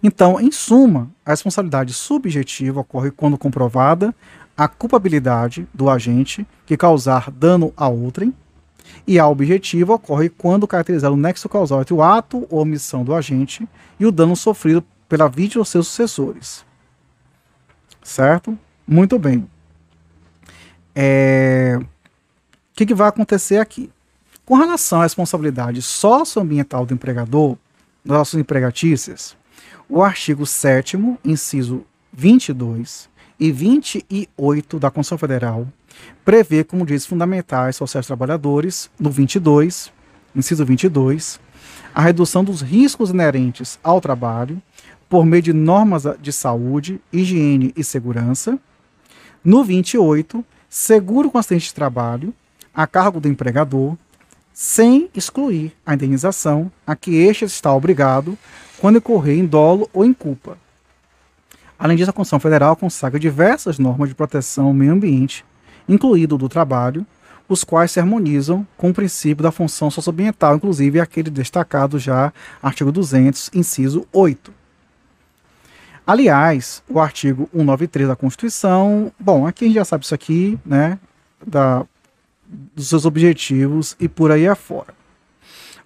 [0.03, 4.13] Então, em suma, a responsabilidade subjetiva ocorre quando comprovada
[4.57, 8.33] a culpabilidade do agente que causar dano a outrem,
[9.05, 13.13] e a objetiva ocorre quando caracterizar o nexo causal entre o ato ou omissão do
[13.13, 13.67] agente
[13.99, 16.65] e o dano sofrido pela vítima ou seus sucessores.
[18.03, 18.57] Certo?
[18.87, 19.47] Muito bem.
[20.95, 21.77] É...
[21.79, 21.85] O
[22.73, 23.91] que, que vai acontecer aqui?
[24.45, 27.57] Com relação à responsabilidade socioambiental do empregador,
[28.05, 29.35] das ações empregatícias,
[29.89, 35.67] o artigo 7 inciso 22 e 28 da Constituição Federal
[36.23, 39.91] prevê como direitos fundamentais sociais dos trabalhadores, no 22,
[40.35, 41.39] inciso 22,
[41.93, 44.61] a redução dos riscos inerentes ao trabalho
[45.09, 48.59] por meio de normas de saúde, higiene e segurança.
[49.43, 52.33] No 28, seguro com acidente de trabalho
[52.73, 53.97] a cargo do empregador,
[54.53, 58.37] sem excluir a indenização a que este está obrigado
[58.79, 60.57] quando incorrer em dolo ou em culpa.
[61.79, 65.45] Além disso, a Constituição Federal consagra diversas normas de proteção ao meio ambiente
[65.87, 67.05] incluído do trabalho,
[67.49, 72.91] os quais se harmonizam com o princípio da função socioambiental, inclusive aquele destacado já, artigo
[72.91, 74.53] 200, inciso 8.
[76.05, 80.99] Aliás, o artigo 193 da Constituição, bom, aqui a gente já sabe isso aqui, né,
[81.45, 81.85] da,
[82.47, 84.93] dos seus objetivos e por aí afora.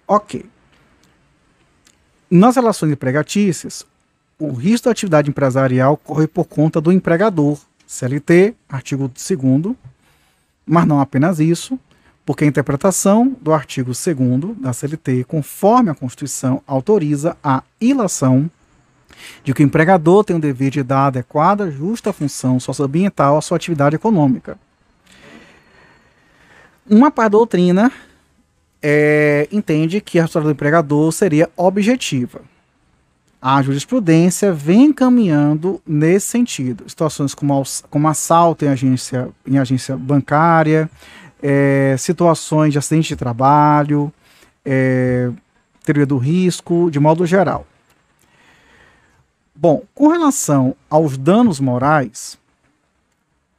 [0.06, 0.44] Ok.
[2.30, 3.84] Nas relações empregatícias,
[4.38, 9.72] o risco da atividade empresarial corre por conta do empregador, CLT, artigo 2
[10.72, 11.78] mas não apenas isso,
[12.24, 18.50] porque a interpretação do artigo 2 da CLT, conforme a Constituição, autoriza a ilação
[19.44, 23.58] de que o empregador tem o dever de dar adequada, justa função socioambiental à sua
[23.58, 24.58] atividade econômica.
[26.88, 27.92] Uma da doutrina
[28.80, 32.40] é, entende que a responsabilidade do empregador seria objetiva.
[33.44, 36.88] A jurisprudência vem caminhando nesse sentido.
[36.88, 40.88] Situações como, como assalto em agência, em agência bancária,
[41.42, 44.12] é, situações de acidente de trabalho,
[44.64, 45.28] é,
[45.84, 47.66] teoria do risco, de modo geral.
[49.52, 52.38] Bom, com relação aos danos morais,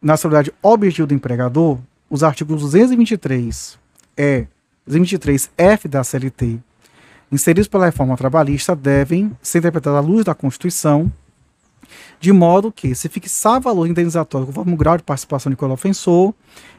[0.02, 1.78] na sociedade objetivo do empregador,
[2.10, 3.78] os artigos 223
[4.18, 4.48] e
[4.90, 6.62] 223F da CLT,
[7.34, 11.12] inseridos pela reforma trabalhista, devem ser interpretados à luz da Constituição,
[12.20, 16.34] de modo que, se fixar valor indenizatório conforme o grau de participação de qual ofensor,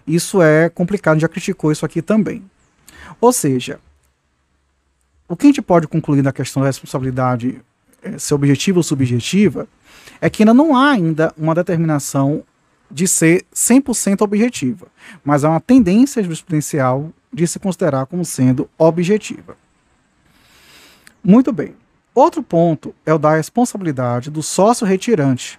[0.07, 2.43] isso é complicado, já criticou isso aqui também.
[3.21, 3.79] Ou seja,
[5.29, 7.61] o que a gente pode concluir na questão da responsabilidade
[8.05, 9.67] é, ser objetiva ou subjetiva,
[10.21, 12.45] é que ainda não há ainda uma determinação
[12.91, 14.87] de ser 100% objetiva,
[15.25, 19.57] mas há uma tendência jurisprudencial de se considerar como sendo objetiva.
[21.25, 21.75] Muito bem.
[22.15, 25.59] Outro ponto é o da responsabilidade do sócio retirante.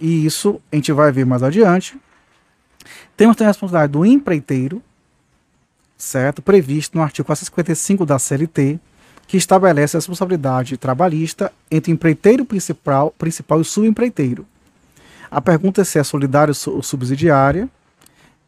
[0.00, 2.00] E isso a gente vai ver mais adiante.
[3.16, 4.82] Temos também a responsabilidade do empreiteiro,
[5.96, 6.40] certo?
[6.40, 8.80] Previsto no artigo 455 da CLT,
[9.26, 14.46] que estabelece a responsabilidade trabalhista entre o empreiteiro principal, principal e o subempreiteiro.
[15.30, 17.68] A pergunta é se é solidária ou subsidiária.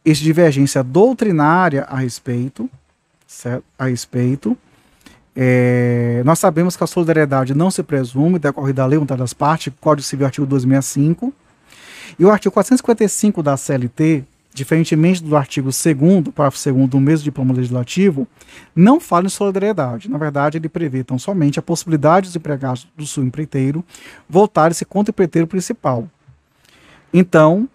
[0.03, 2.69] Existe divergência doutrinária a respeito.
[3.27, 3.63] Certo?
[3.77, 4.57] A respeito.
[5.41, 9.71] É, nós sabemos que a solidariedade não se presume, decorre da lei uma das partes,
[9.79, 11.33] Código Civil, artigo 265.
[12.17, 17.53] E o artigo 455 da CLT diferentemente do artigo 2 parágrafo 2 do mesmo diploma
[17.53, 18.27] legislativo,
[18.75, 20.09] não fala em solidariedade.
[20.09, 23.85] Na verdade, ele prevê tão somente a possibilidade dos empregados do subempreiteiro
[24.27, 26.09] voltarem-se contra o empreiteiro principal.
[27.13, 27.69] Então,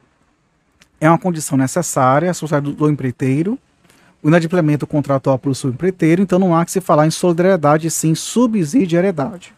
[1.00, 3.58] é uma condição necessária a sociedade do empreiteiro,
[4.24, 8.14] o inadimplemento contratual para o subempreiteiro, então não há que se falar em solidariedade, sim
[8.14, 9.52] subsidiariedade.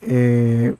[0.00, 0.72] É,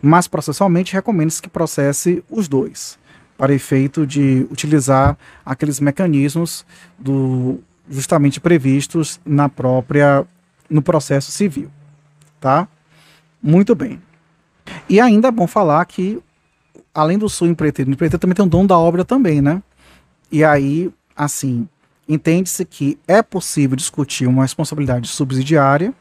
[0.00, 2.96] mas processualmente recomenda-se que processe os dois
[3.36, 6.64] para efeito de utilizar aqueles mecanismos
[6.96, 7.58] do,
[7.88, 10.24] justamente previstos na própria
[10.68, 11.68] no processo civil,
[12.40, 12.68] tá?
[13.42, 14.00] Muito bem.
[14.88, 16.22] E ainda é bom falar que
[16.94, 19.60] além do sul empreiteiro, o empreiteiro também tem o dono da obra também, né?
[20.30, 20.92] E aí,
[21.24, 21.68] assim,
[22.08, 25.92] entende-se que é possível discutir uma responsabilidade subsidiária,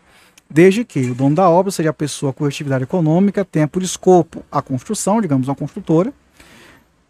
[0.49, 4.43] desde que o dono da obra seja a pessoa com atividade econômica, tenha por escopo
[4.49, 6.13] a construção, digamos, uma construtora,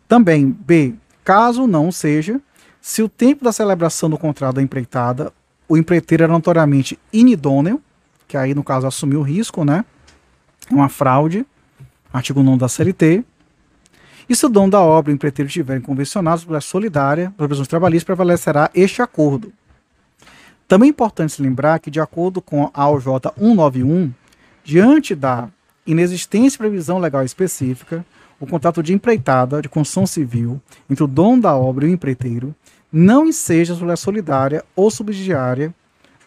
[0.08, 2.42] também, B, caso não seja,
[2.82, 5.32] se o tempo da celebração do contrato da empreitada,
[5.68, 7.80] o empreiteiro era notoriamente inidôneo,
[8.28, 9.86] que aí no caso assumiu o risco, né?
[10.72, 11.46] Uma fraude,
[12.12, 13.24] artigo 9 da CLT.
[14.30, 17.68] E se o dono da obra e o empreiteiro estiverem convencionados pela solidária das obrigações
[17.68, 19.52] trabalhistas, prevalecerá este acordo.
[20.68, 24.14] Também é importante se lembrar que, de acordo com a OJ 191,
[24.64, 25.50] diante da
[25.84, 28.06] inexistência de previsão legal específica,
[28.40, 32.54] o contrato de empreitada de construção civil entre o dono da obra e o empreiteiro
[32.92, 35.74] não enseja solidária ou subsidiária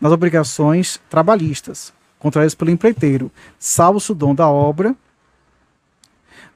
[0.01, 4.95] nas obrigações trabalhistas contraídas pelo empreiteiro, salvo se o dono da obra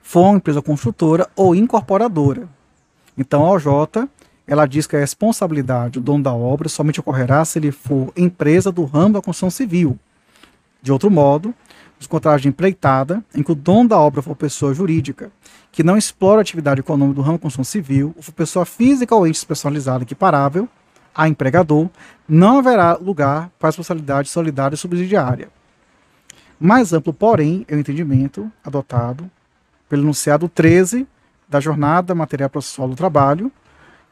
[0.07, 2.49] for uma empresa construtora ou incorporadora.
[3.19, 4.09] Então a OJ
[4.47, 8.71] ela diz que a responsabilidade do dono da obra somente ocorrerá se ele for empresa
[8.71, 9.99] do ramo da construção civil.
[10.81, 11.53] De outro modo,
[11.99, 15.33] os contratos de empreitada, em que o dono da obra for pessoa jurídica,
[15.73, 19.12] que não explora a atividade econômica do ramo da construção civil, ou for pessoa física
[19.12, 20.69] ou ente especializada equiparável
[21.12, 21.88] a empregador,
[22.29, 25.49] não haverá lugar para a responsabilidade solidária e subsidiária.
[26.61, 29.29] Mais amplo, porém, é o entendimento adotado
[29.88, 31.07] pelo enunciado 13
[31.49, 33.51] da Jornada Material Processual do Trabalho,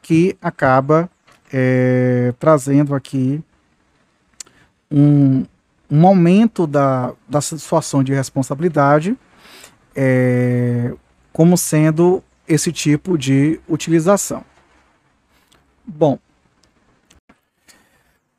[0.00, 1.10] que acaba
[1.52, 3.42] é, trazendo aqui
[4.90, 5.44] um,
[5.90, 9.16] um aumento da, da situação de responsabilidade
[9.94, 10.94] é,
[11.32, 14.44] como sendo esse tipo de utilização.
[15.86, 16.18] Bom,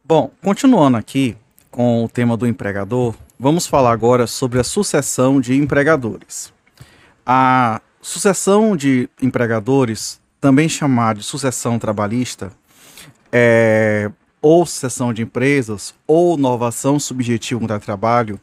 [0.03, 1.35] bom, continuando aqui
[1.69, 6.54] com o tema do empregador, vamos falar agora sobre a sucessão de empregadores.
[7.25, 12.51] A sucessão de empregadores também chamado de sucessão trabalhista,
[13.31, 18.39] é, ou sucessão de empresas, ou inovação subjetiva do trabalho,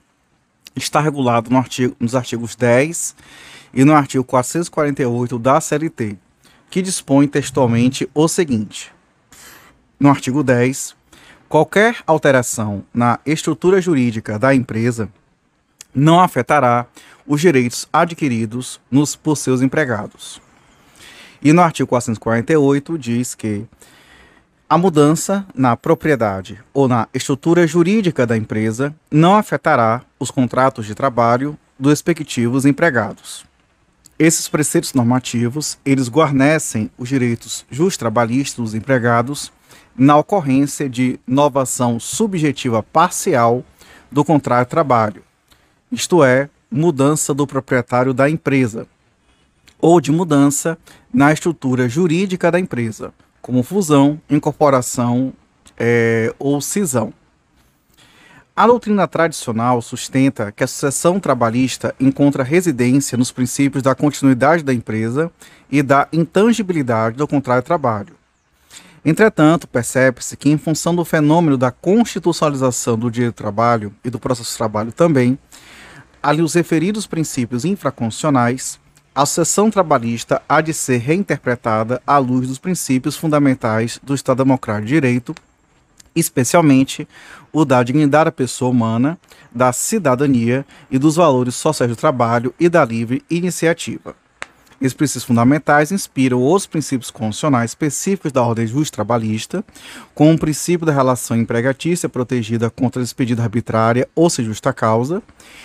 [0.75, 3.15] está regulado no artigo, nos artigos 10
[3.73, 6.19] e no artigo 448 da CLT,
[6.69, 8.93] que dispõe textualmente o seguinte:
[10.01, 10.97] no artigo 10,
[11.49, 15.09] qualquer alteração na estrutura jurídica da empresa
[15.95, 16.87] não afetará
[17.27, 20.41] os direitos adquiridos nos, por seus empregados.
[21.43, 23.65] E no artigo 448 diz que
[24.69, 30.95] a mudança na propriedade ou na estrutura jurídica da empresa não afetará os contratos de
[30.95, 33.45] trabalho dos respectivos empregados.
[34.19, 39.53] Esses preceitos normativos, eles guarnecem os direitos justos trabalhistas dos empregados
[39.97, 43.65] na ocorrência de novação subjetiva parcial
[44.11, 45.23] do contrato de trabalho,
[45.93, 48.87] isto é, mudança do proprietário da empresa,
[49.79, 50.79] ou de mudança
[51.13, 55.35] na estrutura jurídica da empresa, como fusão, incorporação
[55.77, 57.13] é, ou cisão.
[58.55, 64.75] A doutrina tradicional sustenta que a sucessão trabalhista encontra residência nos princípios da continuidade da
[64.75, 65.31] empresa
[65.71, 68.15] e da intangibilidade do contrato de trabalho.
[69.05, 74.19] Entretanto, percebe-se que, em função do fenômeno da constitucionalização do direito do trabalho e do
[74.19, 75.39] processo de trabalho também,
[76.23, 78.81] ali os referidos princípios infraconstitucionais
[79.15, 84.87] a sucessão trabalhista há de ser reinterpretada à luz dos princípios fundamentais do Estado Democrático
[84.87, 85.35] de Direito,
[86.17, 87.07] especialmente
[87.53, 89.19] o da dignidade da pessoa humana,
[89.55, 94.22] da cidadania e dos valores sociais do trabalho e da livre iniciativa.
[94.83, 99.65] Esses princípios fundamentais inspiram os princípios constitucionais específicos da ordem justa trabalhista,
[100.13, 105.23] como o princípio da relação empregatícia protegida contra a despedida arbitrária ou sem justa causa,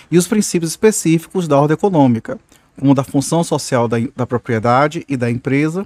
[0.08, 2.38] e os princípios específicos da ordem econômica,
[2.78, 5.84] como da função social da, da propriedade e da empresa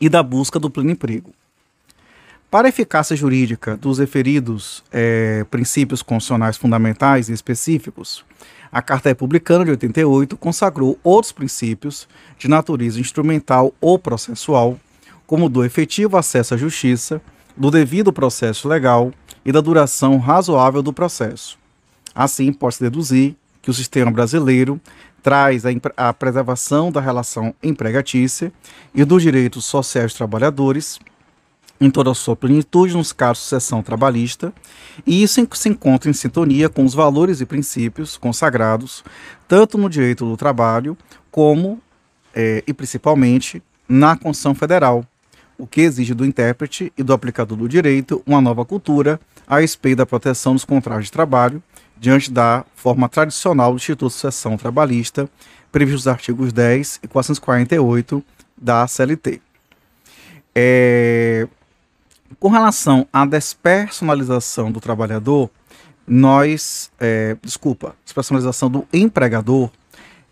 [0.00, 1.34] e da busca do pleno emprego.
[2.50, 8.24] Para a eficácia jurídica dos referidos é, princípios constitucionais fundamentais e específicos,
[8.70, 14.78] a Carta Republicana de 88 consagrou outros princípios de natureza instrumental ou processual,
[15.26, 17.20] como do efetivo acesso à justiça,
[17.56, 19.12] do devido processo legal
[19.44, 21.58] e da duração razoável do processo.
[22.14, 24.80] Assim, pode-se deduzir que o sistema brasileiro
[25.22, 28.52] traz a, a preservação da relação empregatícia
[28.94, 30.98] e dos direitos sociais dos trabalhadores
[31.80, 34.52] em toda a sua plenitude nos casos de sucessão trabalhista,
[35.06, 39.04] e isso se encontra em sintonia com os valores e princípios consagrados
[39.46, 40.96] tanto no direito do trabalho
[41.30, 41.80] como
[42.34, 45.04] é, e principalmente na Constituição Federal,
[45.56, 49.98] o que exige do intérprete e do aplicador do direito uma nova cultura a respeito
[49.98, 51.62] da proteção dos contratos de trabalho
[51.96, 55.28] diante da forma tradicional do Instituto de Sucessão Trabalhista,
[55.72, 58.22] previsto nos artigos 10 e 448
[58.56, 59.40] da CLT.
[60.54, 61.48] É,
[62.38, 65.50] com relação à despersonalização do trabalhador,
[66.06, 69.70] nós, é, desculpa, despersonalização do empregador,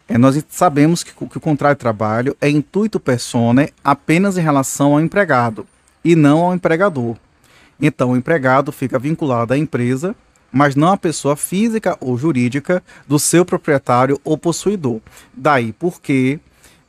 [0.08, 4.92] é, nós sabemos que, que, o contrato de trabalho é intuito persona apenas em relação
[4.92, 5.66] ao empregado
[6.04, 7.16] e não ao empregador.
[7.80, 10.14] Então, o empregado fica vinculado à empresa
[10.56, 15.00] mas não a pessoa física ou jurídica do seu proprietário ou possuidor.
[15.34, 16.40] Daí porque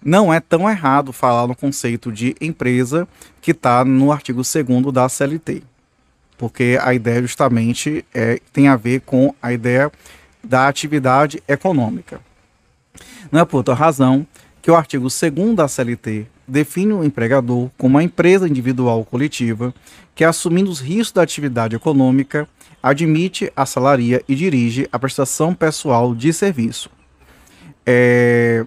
[0.08, 3.06] não é tão errado falar no conceito de empresa
[3.42, 5.64] que está no artigo 2 da CLT.
[6.38, 9.92] Porque a ideia justamente é, tem a ver com a ideia
[10.42, 12.22] da atividade econômica.
[13.30, 14.26] Não é por outra razão
[14.62, 19.74] que o artigo 2 da CLT define o empregador como uma empresa individual ou coletiva
[20.16, 22.48] que, assumindo os riscos da atividade econômica,
[22.82, 26.90] admite, assalaria e dirige a prestação pessoal de serviço.
[27.86, 28.66] É,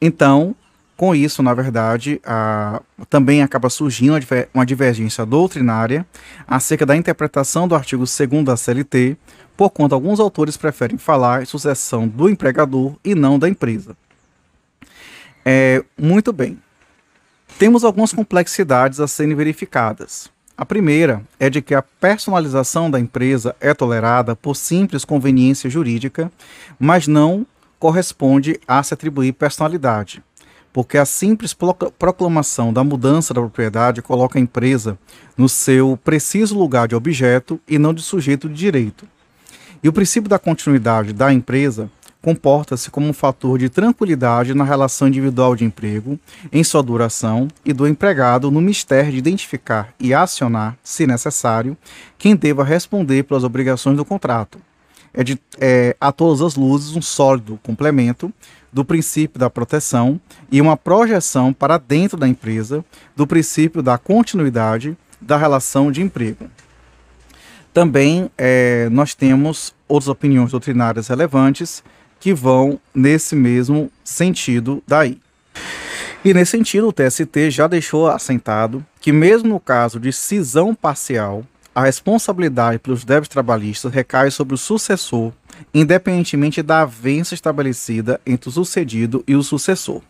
[0.00, 0.54] então,
[0.96, 4.18] com isso, na verdade, a, também acaba surgindo
[4.52, 6.06] uma divergência doutrinária
[6.46, 9.16] acerca da interpretação do artigo 2 da CLT,
[9.56, 13.96] por quanto alguns autores preferem falar em sucessão do empregador e não da empresa.
[15.44, 16.58] É, muito bem.
[17.58, 20.30] Temos algumas complexidades a serem verificadas.
[20.56, 26.30] A primeira é de que a personalização da empresa é tolerada por simples conveniência jurídica,
[26.78, 27.46] mas não
[27.78, 30.22] corresponde a se atribuir personalidade,
[30.72, 31.56] porque a simples
[31.98, 34.98] proclamação da mudança da propriedade coloca a empresa
[35.36, 39.06] no seu preciso lugar de objeto e não de sujeito de direito.
[39.82, 45.08] E o princípio da continuidade da empresa comporta-se como um fator de tranquilidade na relação
[45.08, 46.18] individual de emprego,
[46.52, 51.76] em sua duração, e do empregado no mistério de identificar e acionar, se necessário,
[52.18, 54.58] quem deva responder pelas obrigações do contrato.
[55.12, 58.32] É, de, é a todas as luzes um sólido complemento
[58.72, 62.84] do princípio da proteção e uma projeção para dentro da empresa
[63.16, 66.48] do princípio da continuidade da relação de emprego.
[67.72, 71.82] Também é, nós temos outras opiniões doutrinárias relevantes
[72.20, 75.20] que vão nesse mesmo sentido daí.
[76.24, 81.44] E nesse sentido, o TST já deixou assentado que, mesmo no caso de cisão parcial,
[81.78, 85.32] a responsabilidade pelos débitos trabalhistas recai sobre o sucessor,
[85.72, 90.02] independentemente da avença estabelecida entre o sucedido e o sucessor.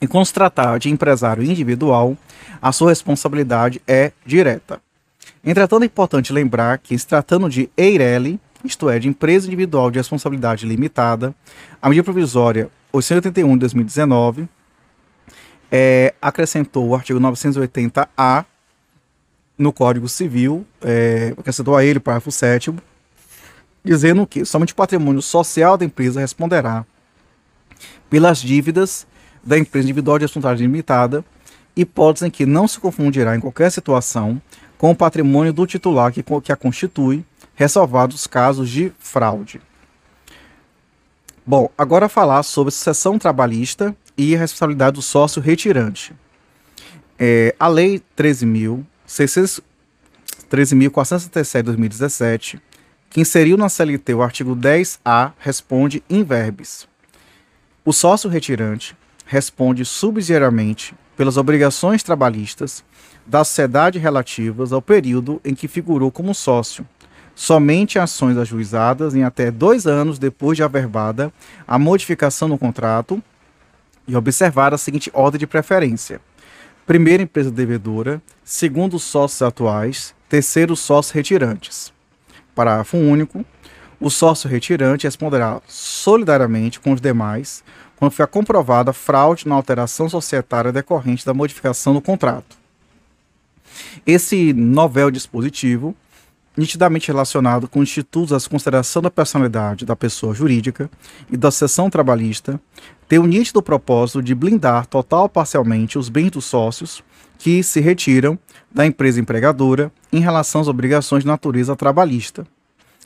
[0.00, 2.16] e, quando se tratar de empresário individual,
[2.62, 4.80] a sua responsabilidade é direta.
[5.44, 9.98] Entretanto, é importante lembrar que, se tratando de EIRELI, isto é, de empresa individual de
[9.98, 11.34] responsabilidade limitada,
[11.82, 14.48] a medida provisória 881 de 2019
[15.70, 18.44] é, acrescentou o artigo 980-A
[19.58, 22.72] no Código Civil, é, acrescentou a ele o parágrafo 7
[23.86, 26.84] dizendo que somente o patrimônio social da empresa responderá
[28.10, 29.06] pelas dívidas
[29.44, 31.24] da empresa individual de responsabilidade limitada,
[31.76, 34.42] hipótese em que não se confundirá em qualquer situação
[34.76, 37.24] com o patrimônio do titular que, que a constitui,
[37.54, 39.60] ressalvados os casos de fraude.
[41.46, 46.12] Bom, agora falar sobre sucessão trabalhista e a responsabilidade do sócio retirante.
[47.16, 49.62] É, a Lei 13.467
[50.50, 50.76] 13
[51.54, 52.60] de 2017
[53.10, 56.88] que inseriu na CLT o artigo 10A responde in verbis.
[57.84, 62.84] O sócio retirante responde subsidiariamente pelas obrigações trabalhistas
[63.26, 66.86] da sociedade relativas ao período em que figurou como sócio,
[67.34, 71.32] somente ações ajuizadas em até dois anos depois de averbada
[71.66, 73.22] a modificação no contrato
[74.06, 76.20] e observar a seguinte ordem de preferência.
[76.86, 78.22] Primeiro, empresa devedora.
[78.44, 80.14] Segundo, sócios atuais.
[80.28, 81.92] Terceiro, sócios retirantes.
[82.56, 83.44] Parágrafo único.
[84.00, 87.62] O sócio retirante responderá solidariamente com os demais
[87.96, 92.56] quando for comprovada fraude na alteração societária decorrente da modificação do contrato.
[94.06, 95.94] Esse novel dispositivo,
[96.56, 100.90] nitidamente relacionado com institutos da consideração da personalidade da pessoa jurídica
[101.30, 102.60] e da sessão trabalhista,
[103.08, 107.02] tem o nítido propósito de blindar total ou parcialmente os bens dos sócios
[107.38, 108.38] que se retiram
[108.76, 112.46] da empresa empregadora em relação às obrigações de natureza trabalhista.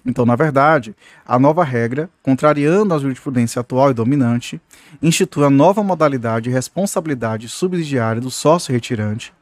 [0.04, 4.60] Então, na verdade, a nova regra, contrariando a jurisprudência atual e dominante,
[5.00, 9.32] institui a nova modalidade de responsabilidade subsidiária do sócio retirante,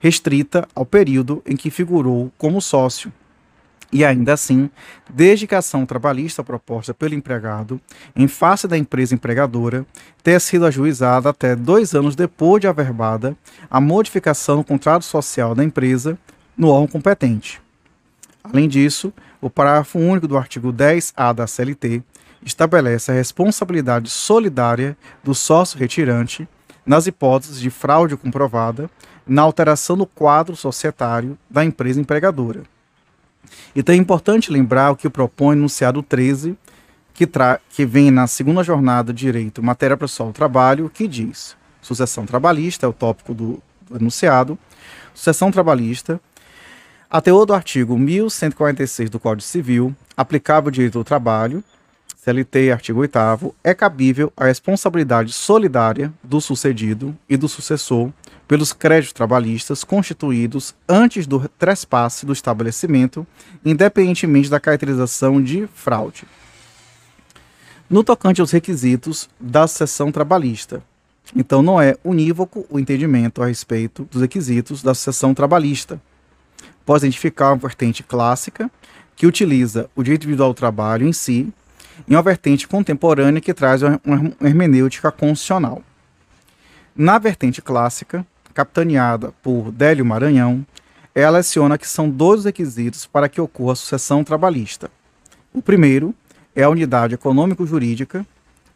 [0.00, 3.12] restrita ao período em que figurou como sócio,
[3.92, 4.68] e ainda assim,
[5.08, 7.80] desde que a ação trabalhista proposta pelo empregado,
[8.14, 9.86] em face da empresa empregadora,
[10.22, 13.36] tenha sido ajuizada até dois anos depois de averbada
[13.70, 16.18] a modificação do contrato social da empresa
[16.56, 17.60] no órgão competente.
[18.42, 22.02] Além disso, o parágrafo único do artigo 10A da CLT
[22.44, 26.48] estabelece a responsabilidade solidária do sócio retirante
[26.84, 28.88] nas hipóteses de fraude comprovada
[29.26, 32.62] na alteração do quadro societário da empresa empregadora.
[33.74, 36.56] Então é importante lembrar o que propõe o enunciado 13,
[37.14, 37.28] que,
[37.70, 42.86] que vem na segunda jornada de Direito Matéria Processual do Trabalho, que diz: sucessão trabalhista
[42.86, 44.58] é o tópico do, do enunciado,
[45.14, 46.20] sucessão trabalhista
[47.08, 51.62] a teor do artigo 1146 do Código Civil, aplicável ao direito do trabalho,
[52.16, 58.10] CLT, artigo 8 é cabível a responsabilidade solidária do sucedido e do sucessor
[58.46, 63.26] pelos créditos trabalhistas constituídos antes do trespasse do estabelecimento,
[63.64, 66.24] independentemente da caracterização de fraude.
[67.88, 70.82] No tocante aos requisitos da sessão trabalhista,
[71.34, 76.00] então não é unívoco o entendimento a respeito dos requisitos da sessão trabalhista.
[76.84, 78.70] Pode identificar uma vertente clássica
[79.16, 81.52] que utiliza o direito individual do trabalho em si
[82.06, 84.00] e uma vertente contemporânea que traz uma
[84.40, 85.82] hermenêutica constitucional.
[86.94, 88.26] Na vertente clássica,
[88.56, 90.64] capitaneada por Délio Maranhão,
[91.14, 94.90] ela leciona que são dois requisitos para que ocorra a sucessão trabalhista.
[95.52, 96.14] O primeiro
[96.54, 98.26] é a unidade econômico-jurídica,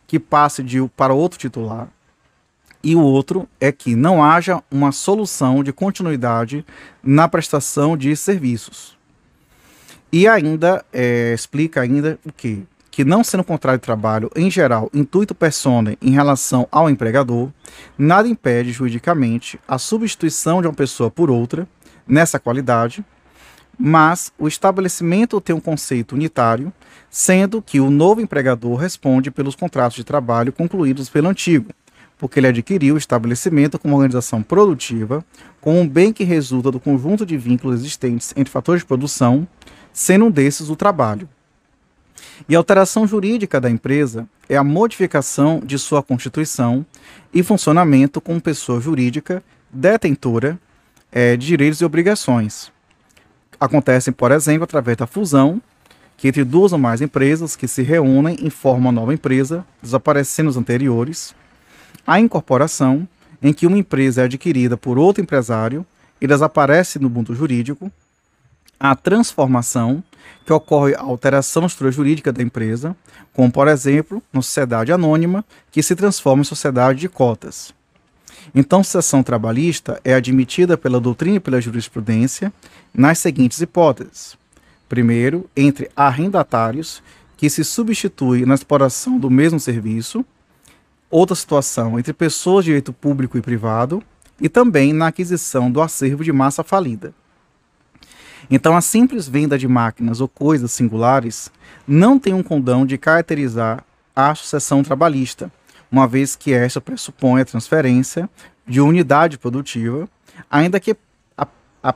[0.07, 1.89] que passe de para outro titular,
[2.85, 6.65] e o outro é que não haja uma solução de continuidade
[7.03, 8.99] na prestação de serviços.
[10.13, 14.91] E ainda é, explica ainda o que que não sendo contrato de trabalho em geral
[14.93, 17.49] intuito persona em relação ao empregador,
[17.97, 21.69] nada impede juridicamente a substituição de uma pessoa por outra
[22.07, 23.05] nessa qualidade,
[23.79, 26.73] mas o estabelecimento tem um conceito unitário,
[27.09, 31.71] sendo que o novo empregador responde pelos contratos de trabalho concluídos pelo antigo,
[32.19, 35.25] porque ele adquiriu o estabelecimento como organização produtiva,
[35.61, 39.49] com um bem que resulta do conjunto de vínculos existentes entre fatores de produção,
[39.93, 41.27] sendo um desses o trabalho.
[42.49, 46.85] E alteração jurídica da empresa é a modificação de sua constituição
[47.33, 50.59] e funcionamento como pessoa jurídica detentora
[51.13, 52.73] é, de direitos e obrigações.
[53.59, 55.61] Acontecem, por exemplo, através da fusão
[56.17, 60.57] que entre duas ou mais empresas que se reúnem formam uma nova empresa, desaparecendo as
[60.57, 61.35] anteriores,
[62.07, 63.09] a incorporação,
[63.43, 65.85] em que uma empresa é adquirida por outro empresário
[66.21, 67.91] e desaparece no mundo jurídico,
[68.81, 70.03] a transformação,
[70.45, 72.97] que ocorre a alteração na jurídica da empresa,
[73.33, 77.75] como, por exemplo, uma sociedade anônima que se transforma em sociedade de cotas.
[78.55, 82.51] Então, sucessão trabalhista é admitida pela doutrina e pela jurisprudência
[82.93, 84.37] nas seguintes hipóteses.
[84.89, 87.03] Primeiro, entre arrendatários,
[87.37, 90.25] que se substitui na exploração do mesmo serviço,
[91.11, 94.01] Outra situação entre pessoas de direito público e privado
[94.41, 97.13] e também na aquisição do acervo de massa falida.
[98.51, 101.51] Então, a simples venda de máquinas ou coisas singulares
[101.87, 103.85] não tem um condão de caracterizar
[104.15, 105.53] a sucessão trabalhista,
[105.91, 108.29] uma vez que esta pressupõe a transferência
[108.67, 110.09] de unidade produtiva,
[110.51, 110.97] ainda que,
[111.39, 111.47] a,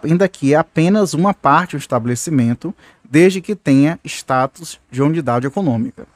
[0.05, 6.07] ainda que apenas uma parte do estabelecimento, desde que tenha status de unidade econômica.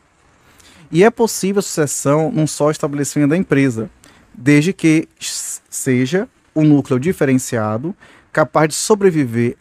[0.90, 3.90] E é possível a sucessão num só estabelecimento da empresa,
[4.32, 7.94] desde que seja um núcleo diferenciado,
[8.32, 9.56] capaz de sobreviver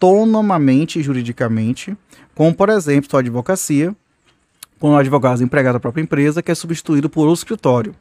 [0.00, 1.96] autonomamente juridicamente,
[2.34, 3.94] como, por exemplo, a advocacia,
[4.78, 7.94] quando o advogado é empregado da própria empresa, que é substituído por outro escritório.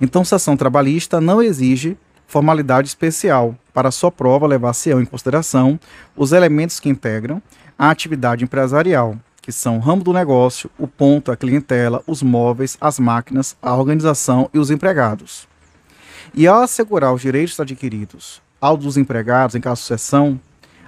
[0.00, 5.78] Então, sucessão trabalhista não exige formalidade especial para sua prova levar-se em consideração
[6.16, 7.40] os elementos que integram
[7.78, 12.76] a atividade empresarial, que são o ramo do negócio, o ponto, a clientela, os móveis,
[12.80, 15.46] as máquinas, a organização e os empregados.
[16.34, 20.40] E ao assegurar os direitos adquiridos aos dos empregados em caso de sucessão,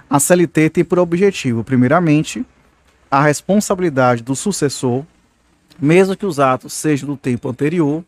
[0.09, 2.45] a CLT tem por objetivo, primeiramente,
[3.11, 5.03] a responsabilidade do sucessor,
[5.79, 8.03] mesmo que os atos sejam do tempo anterior,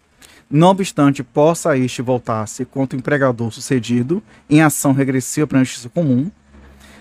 [0.50, 5.90] não obstante possa este voltar-se contra o empregador sucedido em ação regressiva para a justiça
[5.90, 6.30] comum.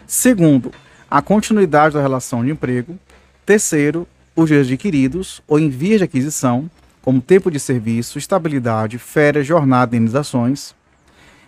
[0.07, 0.71] Segundo,
[1.11, 2.99] a continuidade da relação de emprego.
[3.45, 6.71] Terceiro, os direitos adquiridos ou em vias de aquisição,
[7.03, 10.75] como tempo de serviço, estabilidade, férias, jornada indenizações.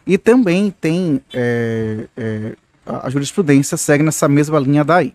[0.04, 2.56] E também tem é, é,
[2.86, 5.14] a jurisprudência segue nessa mesma linha daí.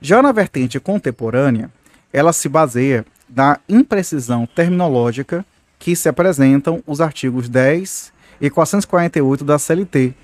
[0.00, 1.70] Já na vertente contemporânea,
[2.12, 5.44] ela se baseia na imprecisão terminológica
[5.78, 10.14] que se apresentam os artigos 10 e 448 da CLT,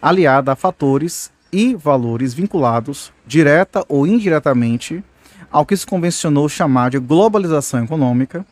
[0.00, 5.02] aliada a fatores e valores vinculados, direta ou indiretamente,
[5.50, 8.46] ao que se convencionou chamar de globalização econômica,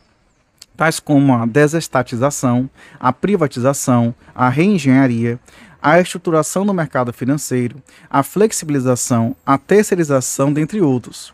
[0.75, 2.69] tais como a desestatização,
[2.99, 5.39] a privatização, a reengenharia,
[5.81, 11.33] a estruturação do mercado financeiro, a flexibilização, a terceirização, dentre outros,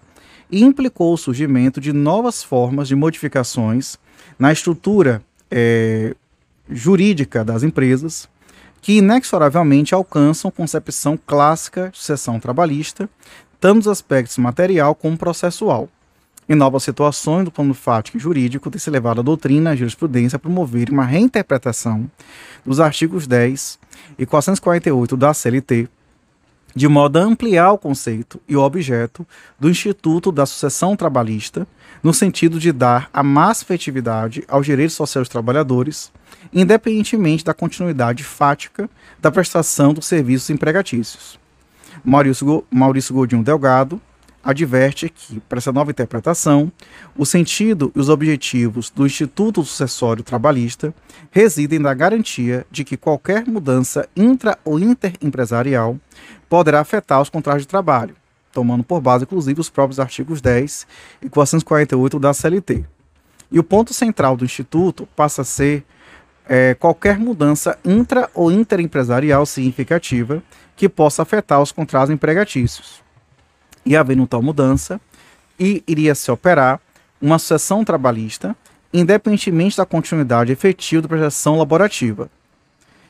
[0.52, 3.98] e implicou o surgimento de novas formas de modificações
[4.38, 6.16] na estrutura é,
[6.70, 8.30] jurídica das empresas,
[8.82, 13.10] que inexoravelmente alcançam concepção clássica de sucessão trabalhista,
[13.60, 15.90] tanto nos aspectos material como processual.
[16.48, 19.76] Em novas situações do plano fático e jurídico, tem se levado a doutrina e a
[19.76, 22.10] jurisprudência a promover uma reinterpretação
[22.64, 23.80] dos artigos 10
[24.20, 25.90] e 448 da CLT,
[26.76, 29.26] de modo a ampliar o conceito e o objeto
[29.60, 31.66] do Instituto da Sucessão Trabalhista,
[32.04, 36.12] no sentido de dar a máxima efetividade aos direitos sociais dos trabalhadores,
[36.54, 38.88] independentemente da continuidade fática
[39.20, 41.40] da prestação dos serviços empregatícios.
[42.04, 44.00] Maurício, Maurício Godinho Delgado
[44.46, 46.72] adverte que, para essa nova interpretação,
[47.18, 50.94] o sentido e os objetivos do Instituto Sucessório Trabalhista
[51.32, 55.98] residem na garantia de que qualquer mudança intra ou interempresarial
[56.48, 58.16] poderá afetar os contratos de trabalho,
[58.54, 60.86] tomando por base, inclusive, os próprios artigos 10
[61.24, 62.86] e 448 da CLT.
[63.52, 65.84] E o ponto central do Instituto passa a ser
[66.48, 70.44] é, qualquer mudança intra ou interempresarial significativa
[70.76, 73.05] que possa afetar os contratos empregatícios
[73.86, 75.00] e havendo tal mudança,
[75.60, 76.80] e iria se operar
[77.22, 78.56] uma sucessão trabalhista,
[78.94, 82.30] independentemente da continuidade efetiva da prestação laborativa.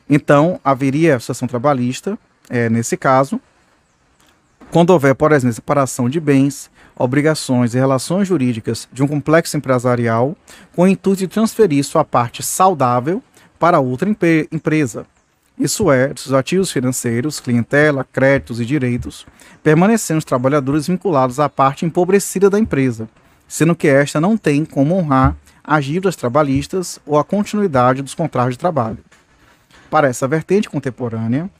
[0.08, 2.18] Então, haveria sucessão trabalhista,
[2.48, 3.40] é, nesse caso,
[4.70, 10.36] quando houver, por exemplo, separação de bens, obrigações e relações jurídicas de um complexo empresarial,
[10.74, 13.22] com o intuito de transferir sua parte saudável
[13.58, 14.08] para outra
[14.50, 15.06] empresa,
[15.58, 19.26] isso é, dos ativos financeiros, clientela, créditos e direitos,
[19.62, 23.08] permanecendo os trabalhadores vinculados à parte empobrecida da empresa,
[23.48, 25.34] sendo que esta não tem como honrar
[25.64, 28.98] as dívidas trabalhistas ou a continuidade dos contratos de trabalho.
[29.90, 31.50] Para essa vertente contemporânea,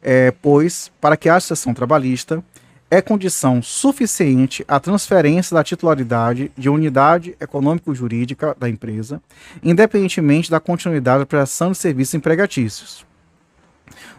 [0.00, 2.42] é, pois, para que haja sessão trabalhista,
[2.90, 9.20] é condição suficiente a transferência da titularidade de unidade econômico-jurídica da empresa,
[9.62, 13.11] independentemente da continuidade da prestação de serviços empregatícios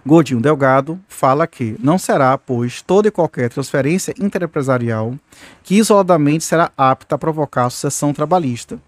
[0.06, 5.16] Godinho Delgado fala que não será, pois, toda e qualquer transferência interempresarial
[5.64, 8.80] que isoladamente será apta a provocar a sucessão trabalhista.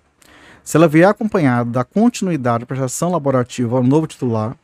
[0.63, 4.55] Se ela vier acompanhada da continuidade da prestação laborativa ao novo titular,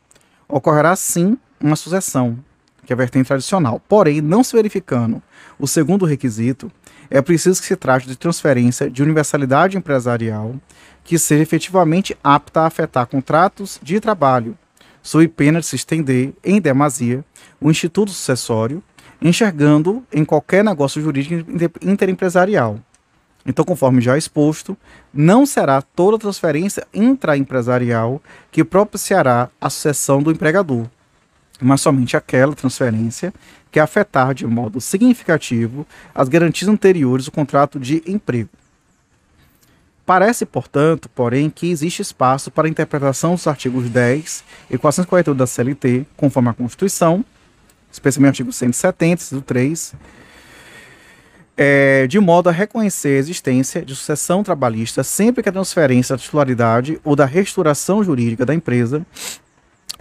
[0.48, 2.38] ocorrerá sim uma sucessão,
[2.84, 3.80] que é a vertente tradicional.
[3.88, 5.22] Porém, não se verificando
[5.58, 6.70] o segundo requisito,
[7.08, 10.56] é preciso que se trate de transferência de universalidade empresarial
[11.04, 14.56] que seja efetivamente apta a afetar contratos de trabalho,
[15.02, 17.24] sob pena de se estender, em demasia,
[17.60, 18.82] o instituto sucessório,
[19.20, 21.50] enxergando em qualquer negócio jurídico
[21.82, 22.78] interempresarial.
[23.44, 24.76] Então, conforme já exposto,
[25.12, 30.86] não será toda transferência intraempresarial que propiciará a sucessão do empregador,
[31.60, 33.34] mas somente aquela transferência
[33.70, 38.50] que afetar de modo significativo as garantias anteriores do contrato de emprego.
[40.04, 45.46] Parece, portanto, porém, que existe espaço para a interpretação dos artigos 10 e 448 da
[45.46, 47.24] CLT, conforme a Constituição,
[47.90, 49.94] especialmente o artigo 170, do 3,
[51.56, 56.22] é, de modo a reconhecer a existência de sucessão trabalhista sempre que a transferência da
[56.22, 59.06] titularidade ou da restauração jurídica da empresa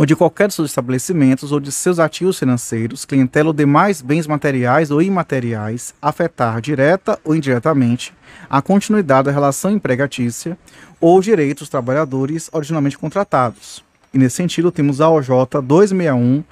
[0.02, 4.26] ou de qualquer dos seus estabelecimentos ou de seus ativos financeiros, clientela ou demais bens
[4.26, 8.12] materiais ou imateriais afetar direta ou indiretamente
[8.49, 10.58] a continuidade da relação empregatícia
[10.99, 13.84] ou os direitos dos trabalhadores originalmente contratados.
[14.12, 15.30] E nesse sentido temos a OJ
[15.64, 16.43] 261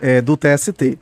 [0.00, 0.98] é, do TST.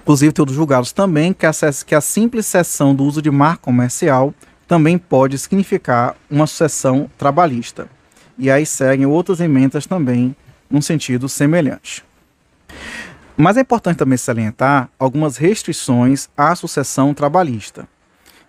[0.00, 1.52] Inclusive, outros julgados também que a,
[1.86, 4.32] que a simples cessão do uso de marca comercial
[4.66, 7.86] também pode significar uma sucessão trabalhista.
[8.38, 10.34] E aí seguem outras emendas também
[10.70, 12.04] num sentido semelhante.
[13.36, 17.88] Mas é importante também salientar algumas restrições à sucessão trabalhista.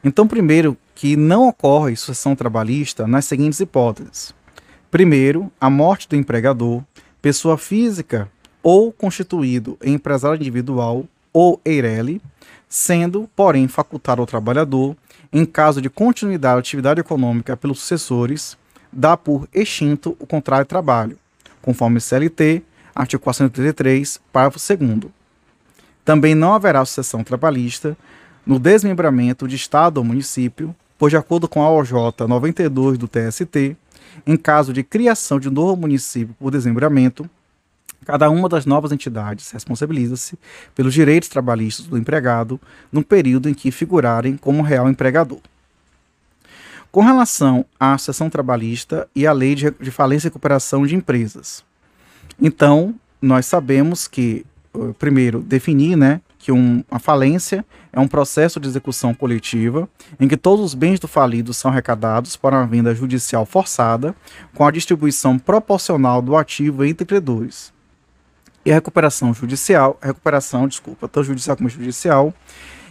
[0.04, 4.34] Então, primeiro, que não ocorre sucessão trabalhista nas seguintes hipóteses.
[4.90, 6.84] Primeiro, a morte do empregador,
[7.22, 8.30] pessoa física
[8.62, 12.22] ou constituído em empresário individual ou EIRELI,
[12.68, 14.96] sendo, porém, facultado ao trabalhador,
[15.32, 18.58] em caso de continuidade da atividade econômica pelos sucessores,
[18.92, 21.18] dá por extinto o contrato de trabalho,
[21.62, 22.64] conforme CLT,
[22.96, 25.12] artigo 433, parágrafo 2
[26.04, 27.98] Também não haverá sucessão trabalhista
[28.46, 31.92] no desmembramento de Estado ou município, pois, de acordo com a OJ
[32.28, 33.76] 92 do TST,
[34.26, 37.30] em caso de criação de um novo município por desmembramento,
[38.06, 40.38] cada uma das novas entidades responsabiliza-se
[40.76, 42.60] pelos direitos trabalhistas do empregado
[42.92, 45.40] no período em que figurarem como real empregador.
[46.92, 51.64] Com relação à sessão trabalhista e à lei de, de falência e recuperação de empresas.
[52.40, 57.64] Então, nós sabemos que, eh, primeiro, definir né, que um, a falência
[57.94, 59.88] é um processo de execução coletiva
[60.20, 64.16] em que todos os bens do falido são arrecadados para uma venda judicial forçada,
[64.54, 67.72] com a distribuição proporcional do ativo entre credores.
[68.66, 72.34] E a recuperação judicial, recuperação, desculpa, tanto judicial como judicial,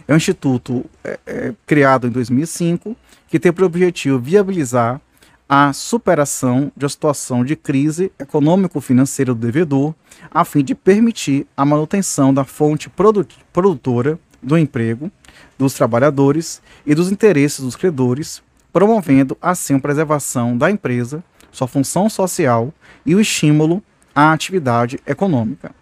[0.07, 2.95] é um instituto é, é, criado em 2005
[3.27, 4.99] que tem por objetivo viabilizar
[5.47, 9.93] a superação de uma situação de crise econômico-financeira do devedor,
[10.29, 12.89] a fim de permitir a manutenção da fonte
[13.51, 15.11] produtora do emprego
[15.57, 18.41] dos trabalhadores e dos interesses dos credores,
[18.71, 21.21] promovendo assim a preservação da empresa,
[21.51, 22.73] sua função social
[23.05, 23.83] e o estímulo
[24.15, 25.75] à atividade econômica.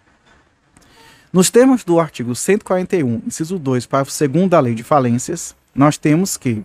[1.32, 6.36] Nos termos do artigo 141, inciso 2, parágrafo 2 da Lei de Falências, nós temos
[6.36, 6.64] que,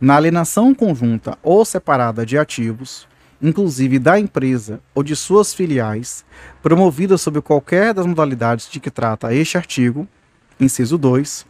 [0.00, 3.06] na alienação conjunta ou separada de ativos,
[3.40, 6.24] inclusive da empresa ou de suas filiais,
[6.60, 10.08] promovida sob qualquer das modalidades de que trata este artigo,
[10.58, 11.46] inciso 2,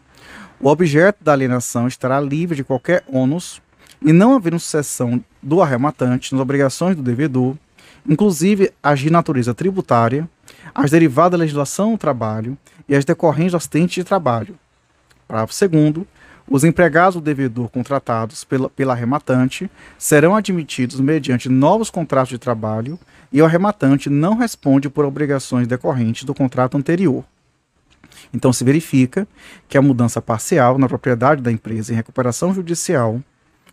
[0.60, 3.62] o objeto da alienação estará livre de qualquer ônus
[4.02, 7.56] e não havendo sucessão do arrematante nas obrigações do devedor,
[8.06, 10.28] inclusive as de natureza tributária,
[10.74, 12.56] as derivadas da legislação do trabalho
[12.88, 14.58] e as decorrentes do acidente de trabalho.
[15.26, 16.06] Parágrafo 2
[16.50, 22.98] os empregados do devedor contratados pela, pela arrematante serão admitidos mediante novos contratos de trabalho
[23.32, 27.24] e o arrematante não responde por obrigações decorrentes do contrato anterior.
[28.34, 29.28] Então se verifica
[29.68, 33.20] que a mudança parcial na propriedade da empresa em recuperação judicial,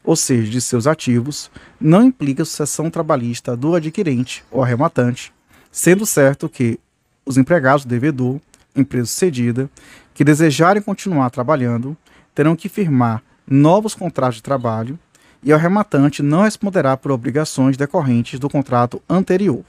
[0.03, 1.49] ou seja, de seus ativos,
[1.81, 5.33] não implica sucessão trabalhista do adquirente ou arrematante,
[5.71, 6.79] sendo certo que
[7.25, 8.39] os empregados do devedor,
[8.75, 9.69] empresa cedida,
[10.13, 11.95] que desejarem continuar trabalhando,
[12.33, 14.97] terão que firmar novos contratos de trabalho
[15.43, 19.63] e o arrematante não responderá por obrigações decorrentes do contrato anterior.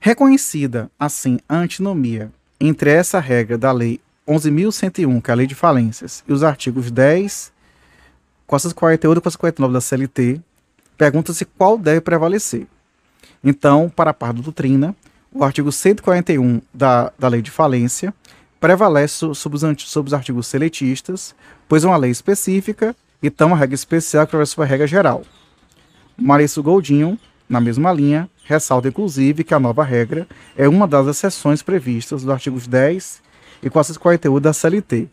[0.00, 2.30] Reconhecida, assim, a antinomia
[2.60, 6.90] entre essa regra da Lei 11.101, que é a Lei de Falências, e os artigos
[6.90, 7.52] 10,
[8.46, 10.40] 448 e 449 da CLT,
[10.96, 12.66] pergunta-se qual deve prevalecer.
[13.42, 14.94] Então, para a parte da doutrina,
[15.32, 18.14] o artigo 141 da, da Lei de Falência
[18.60, 21.34] prevalece sobre os, sobre os artigos seletistas,
[21.68, 25.22] pois é uma lei específica então uma regra especial que prevalece sobre a regra geral.
[26.16, 27.18] Marício Goldinho,
[27.48, 30.26] na mesma linha, ressalta inclusive que a nova regra
[30.56, 33.22] é uma das exceções previstas dos artigos 10
[33.62, 35.08] e 448 da CLT.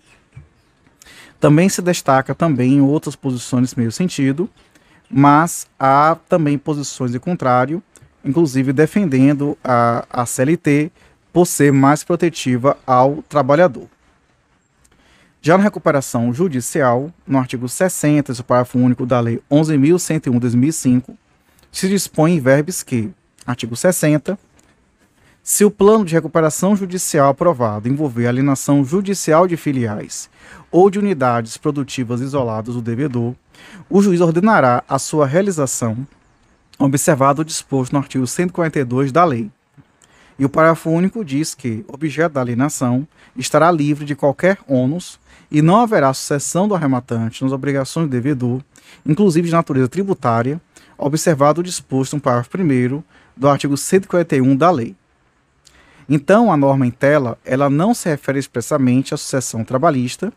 [1.39, 4.49] Também se destaca também outras posições meio sentido,
[5.09, 7.81] mas há também posições de contrário,
[8.23, 10.91] inclusive defendendo a, a CLT
[11.31, 13.87] por ser mais protetiva ao trabalhador.
[15.41, 21.15] Já na recuperação judicial, no artigo 60, do parágrafo único da Lei 11.101-2005,
[21.71, 23.09] se dispõe em verbos que,
[23.45, 24.37] artigo 60,
[25.41, 30.29] se o plano de recuperação judicial aprovado envolver alienação judicial de filiais
[30.69, 33.33] ou de unidades produtivas isoladas do devedor,
[33.89, 36.05] o juiz ordenará a sua realização
[36.79, 39.51] observado o disposto no artigo 142 da lei.
[40.39, 43.05] E o parágrafo único diz que o objeto da alienação
[43.35, 45.19] estará livre de qualquer ônus
[45.51, 48.61] e não haverá sucessão do arrematante nas obrigações do devedor,
[49.05, 50.61] inclusive de natureza tributária,
[50.97, 53.03] observado o disposto no parágrafo 1
[53.35, 54.95] do artigo 141 da lei.
[56.07, 60.31] Então, a norma em tela, ela não se refere expressamente à sucessão trabalhista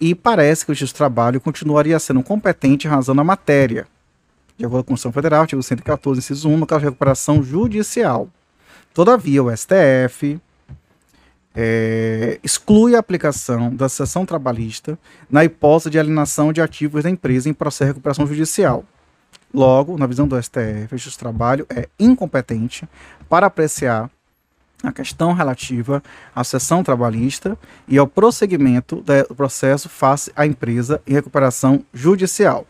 [0.00, 3.86] e parece que o justiça do trabalho continuaria sendo competente em razão da matéria,
[4.56, 8.28] de acordo com a Constituição Federal, artigo 114, inciso 1, no caso de recuperação judicial.
[8.92, 10.40] Todavia, o STF
[11.54, 14.98] é, exclui a aplicação da sessão trabalhista
[15.28, 18.84] na hipótese de alienação de ativos da empresa em processo de recuperação judicial.
[19.52, 22.88] Logo, na visão do STF, o trabalho é incompetente
[23.28, 24.10] para apreciar
[24.82, 26.02] a questão relativa
[26.34, 32.66] à sessão trabalhista e ao prosseguimento do processo face à empresa em recuperação judicial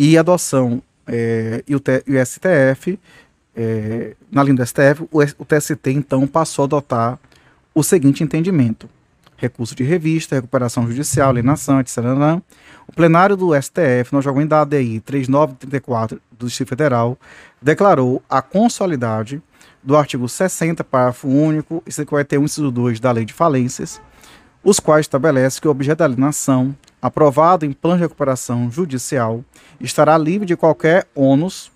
[0.00, 2.98] e adoção é, e, o e, o STF,
[3.54, 7.18] é, na linha do STF, o, o TST então passou a adotar
[7.74, 8.88] o seguinte entendimento:
[9.36, 11.98] recurso de revista, recuperação judicial, alienação, etc.
[12.88, 17.18] O plenário do STF, no jogo da ADI 3934 do Distrito Federal,
[17.60, 19.42] declarou a consolidade
[19.82, 24.00] do artigo 60, parágrafo único e 51, inciso 2 da Lei de Falências,
[24.64, 29.44] os quais estabelecem que o objeto da alienação aprovado em plano de recuperação judicial,
[29.80, 31.70] estará livre de qualquer ônus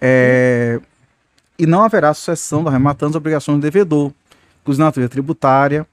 [0.00, 0.80] é,
[1.58, 4.12] e não haverá sucessão da arrematando as obrigações do devedor,
[4.62, 5.86] inclusive natureza tributária,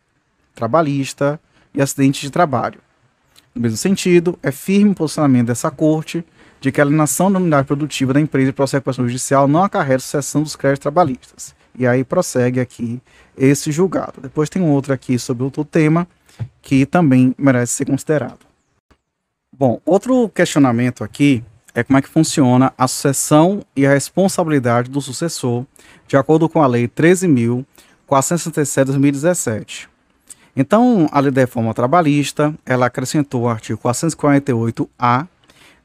[0.55, 1.39] trabalhista
[1.74, 2.80] e acidente de trabalho.
[3.53, 6.24] No mesmo sentido, é firme o posicionamento dessa Corte
[6.59, 10.41] de que a alienação da unidade produtiva da empresa de recuperação judicial não acarreta sucessão
[10.41, 11.55] dos créditos trabalhistas.
[11.78, 12.99] E aí prossegue aqui
[13.38, 14.22] esse julgado.
[14.22, 16.07] Depois tem outro aqui sobre outro tema,
[16.61, 18.39] que também merece ser considerado.
[19.51, 25.01] Bom, outro questionamento aqui é como é que funciona a sucessão e a responsabilidade do
[25.01, 25.65] sucessor,
[26.07, 29.89] de acordo com a Lei 13.467 de 2017.
[30.55, 35.27] Então, a Lei da Reforma Trabalhista, ela acrescentou o artigo 448-A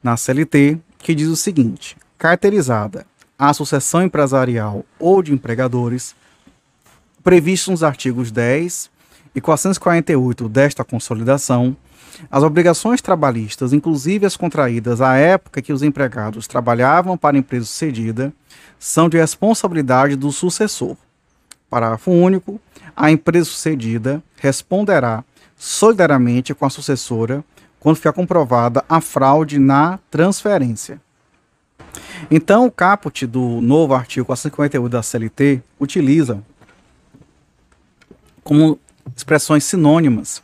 [0.01, 3.05] na CLT, que diz o seguinte: caracterizada
[3.37, 6.15] a sucessão empresarial ou de empregadores,
[7.23, 8.89] previsto nos artigos 10
[9.35, 11.75] e 448 desta consolidação,
[12.29, 17.65] as obrigações trabalhistas, inclusive as contraídas à época que os empregados trabalhavam para a empresa
[17.65, 18.31] cedida,
[18.79, 20.95] são de responsabilidade do sucessor.
[21.69, 22.59] Parágrafo único.
[22.95, 25.23] A empresa sucedida responderá
[25.57, 27.43] solidariamente com a sucessora
[27.79, 31.01] quando ficar comprovada a fraude na transferência.
[32.29, 36.43] Então, o caput do novo artigo 458 da CLT utiliza
[38.43, 38.77] como
[39.15, 40.41] expressões sinônimas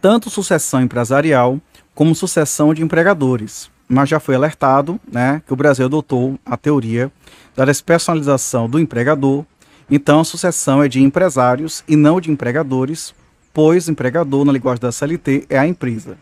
[0.00, 1.60] tanto sucessão empresarial
[1.94, 3.70] como sucessão de empregadores.
[3.88, 7.12] Mas já foi alertado né, que o Brasil adotou a teoria
[7.56, 9.44] da despersonalização do empregador,
[9.90, 13.12] então a sucessão é de empresários e não de empregadores,
[13.52, 16.16] pois empregador, na linguagem da CLT, é a empresa.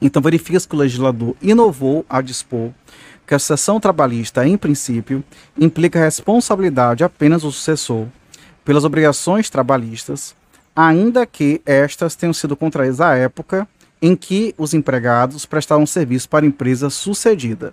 [0.00, 2.70] Então verifica-se que o legislador inovou a dispor
[3.26, 5.24] que a sucessão trabalhista, em princípio,
[5.58, 8.06] implica responsabilidade apenas do sucessor
[8.64, 10.34] pelas obrigações trabalhistas,
[10.74, 13.68] ainda que estas tenham sido contraídas à época
[14.00, 17.72] em que os empregados prestavam serviço para empresa sucedida.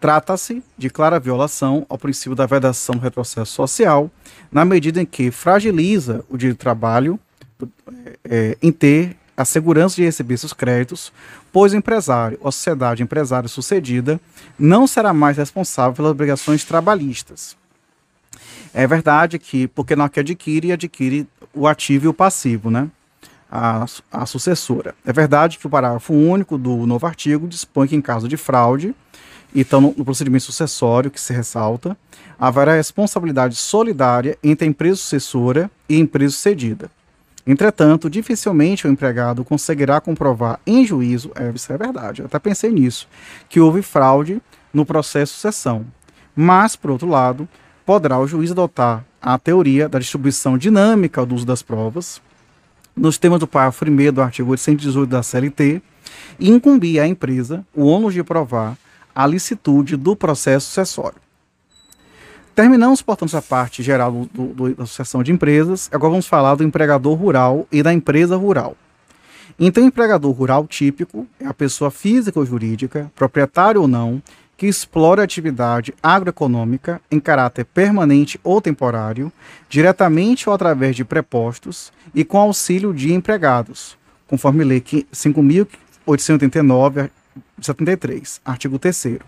[0.00, 4.10] Trata-se de clara violação ao princípio da vedação do retrocesso social,
[4.50, 7.20] na medida em que fragiliza o direito do trabalho
[8.24, 11.12] é, em ter a segurança de receber seus créditos,
[11.52, 14.20] pois o empresário ou sociedade empresária sucedida
[14.58, 17.59] não será mais responsável pelas obrigações trabalhistas.
[18.72, 22.88] É verdade que, porque não que adquire, adquire o ativo e o passivo, né?
[23.50, 24.94] A, a sucessora.
[25.04, 28.94] É verdade que o parágrafo único do novo artigo dispõe que, em caso de fraude,
[29.54, 31.96] então no, procedimento sucessório que se ressalta,
[32.38, 36.90] haverá responsabilidade solidária entre a empresa sucessora e a empresa cedida.
[37.46, 42.70] Entretanto, dificilmente o empregado conseguirá comprovar em juízo, é, isso é verdade, eu até pensei
[42.70, 43.08] nisso,
[43.48, 44.40] que houve fraude
[44.72, 45.84] no processo de sucessão.
[46.36, 47.48] Mas, por outro lado,
[47.90, 52.22] poderá o juiz adotar a teoria da distribuição dinâmica do uso das provas,
[52.94, 55.82] nos termos do parágrafo 1 do artigo 818 da CLT,
[56.38, 58.78] e incumbir à empresa o ônus de provar
[59.12, 61.18] a licitude do processo sucessório.
[62.54, 65.88] Terminamos, portanto, a parte geral do, do, da sucessão de empresas.
[65.92, 68.76] Agora vamos falar do empregador rural e da empresa rural.
[69.58, 74.22] Então, empregador rural típico é a pessoa física ou jurídica, proprietário ou não,
[74.60, 79.32] que explora a atividade agroeconômica em caráter permanente ou temporário,
[79.70, 83.96] diretamente ou através de prepostos e com auxílio de empregados,
[84.26, 87.08] conforme lei 5.889,
[87.58, 89.20] 73, artigo 3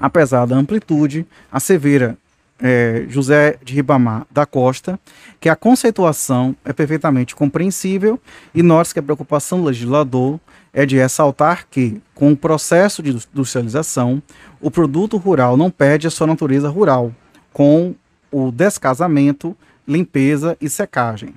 [0.00, 2.18] Apesar da amplitude, assevera
[2.58, 4.98] é, José de Ribamar da Costa,
[5.38, 8.20] que a conceituação é perfeitamente compreensível
[8.52, 10.40] e nós que a preocupação do legislador
[10.76, 14.22] é de ressaltar que, com o processo de industrialização,
[14.60, 17.14] o produto rural não perde a sua natureza rural,
[17.50, 17.94] com
[18.30, 19.56] o descasamento,
[19.88, 21.30] limpeza e secagem.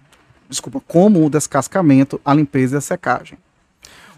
[0.49, 3.37] Desculpa, como o descascamento, a limpeza e a secagem.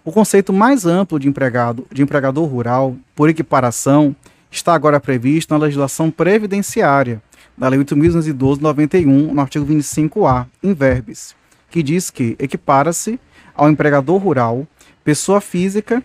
[0.03, 4.15] O conceito mais amplo de empregado, de empregador rural, por equiparação,
[4.49, 7.21] está agora previsto na legislação previdenciária
[7.55, 11.35] da Lei 8.212/91, no artigo 25A, em verbis,
[11.69, 13.19] que diz que equipara-se
[13.53, 14.65] ao empregador rural
[15.03, 16.03] pessoa física,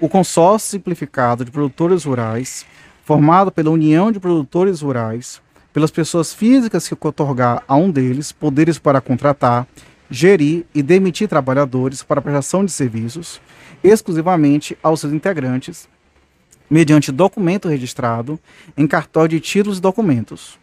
[0.00, 2.64] o consórcio simplificado de produtores rurais,
[3.04, 8.78] formado pela União de Produtores Rurais, pelas pessoas físicas que otorgar a um deles poderes
[8.78, 9.66] para contratar,
[10.10, 13.40] gerir e demitir trabalhadores para prestação de serviços,
[13.82, 15.88] exclusivamente aos seus integrantes,
[16.68, 18.38] mediante documento registrado
[18.76, 20.58] em cartório de títulos e documentos.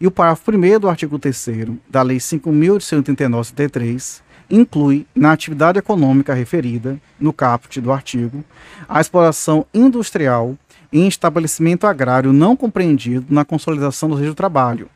[0.00, 1.46] E o parágrafo 1 do artigo 3
[1.88, 8.44] da Lei 5.889-73 inclui na atividade econômica referida, no caput do artigo,
[8.88, 10.56] a exploração industrial
[10.92, 14.88] em estabelecimento agrário não compreendido na consolidação do registro do trabalho.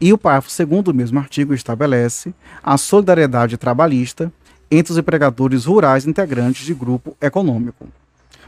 [0.00, 4.32] E o parágrafo 2 do mesmo artigo estabelece a solidariedade trabalhista
[4.70, 7.86] entre os empregadores rurais integrantes de grupo econômico.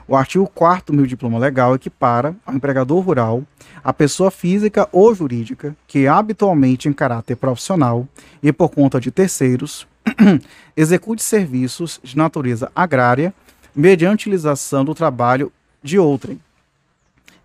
[0.08, 3.42] O artigo 4 do diploma legal equipara ao empregador rural
[3.82, 8.06] a pessoa física ou jurídica que habitualmente em caráter profissional
[8.40, 9.86] e por conta de terceiros
[10.76, 13.34] execute serviços de natureza agrária
[13.74, 15.52] mediante utilização do trabalho
[15.82, 16.40] de outrem.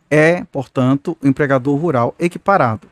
[0.10, 2.88] É, portanto, o empregador rural equiparado.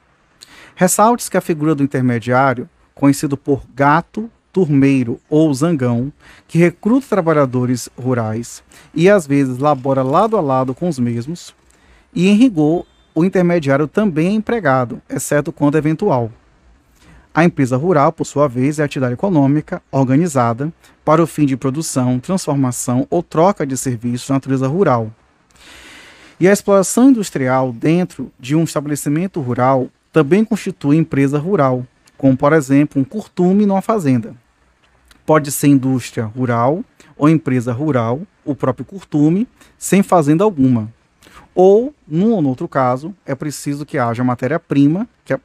[0.75, 6.11] Ressalte-se que a figura do intermediário, conhecido por gato, turmeiro ou zangão,
[6.47, 8.63] que recruta trabalhadores rurais
[8.93, 11.53] e às vezes labora lado a lado com os mesmos,
[12.13, 16.31] e em rigor, o intermediário também é empregado, exceto quando eventual.
[17.33, 20.73] A empresa rural, por sua vez, é a atividade econômica organizada
[21.05, 25.11] para o fim de produção, transformação ou troca de serviços de natureza rural.
[26.39, 31.85] E a exploração industrial dentro de um estabelecimento rural também constitui empresa rural,
[32.17, 34.33] como por exemplo um curtume numa fazenda.
[35.25, 36.83] Pode ser indústria rural
[37.15, 40.91] ou empresa rural, o próprio curtume, sem fazenda alguma.
[41.53, 45.37] Ou, num ou outro caso, é preciso que haja matéria-prima, que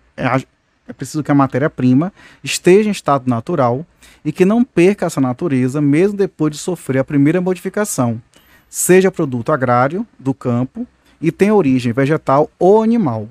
[0.87, 2.13] é, preciso que a matéria-prima
[2.43, 3.87] esteja em estado natural
[4.25, 8.21] e que não perca essa natureza mesmo depois de sofrer a primeira modificação,
[8.69, 10.87] seja produto agrário, do campo,
[11.21, 13.29] e tenha origem vegetal ou animal.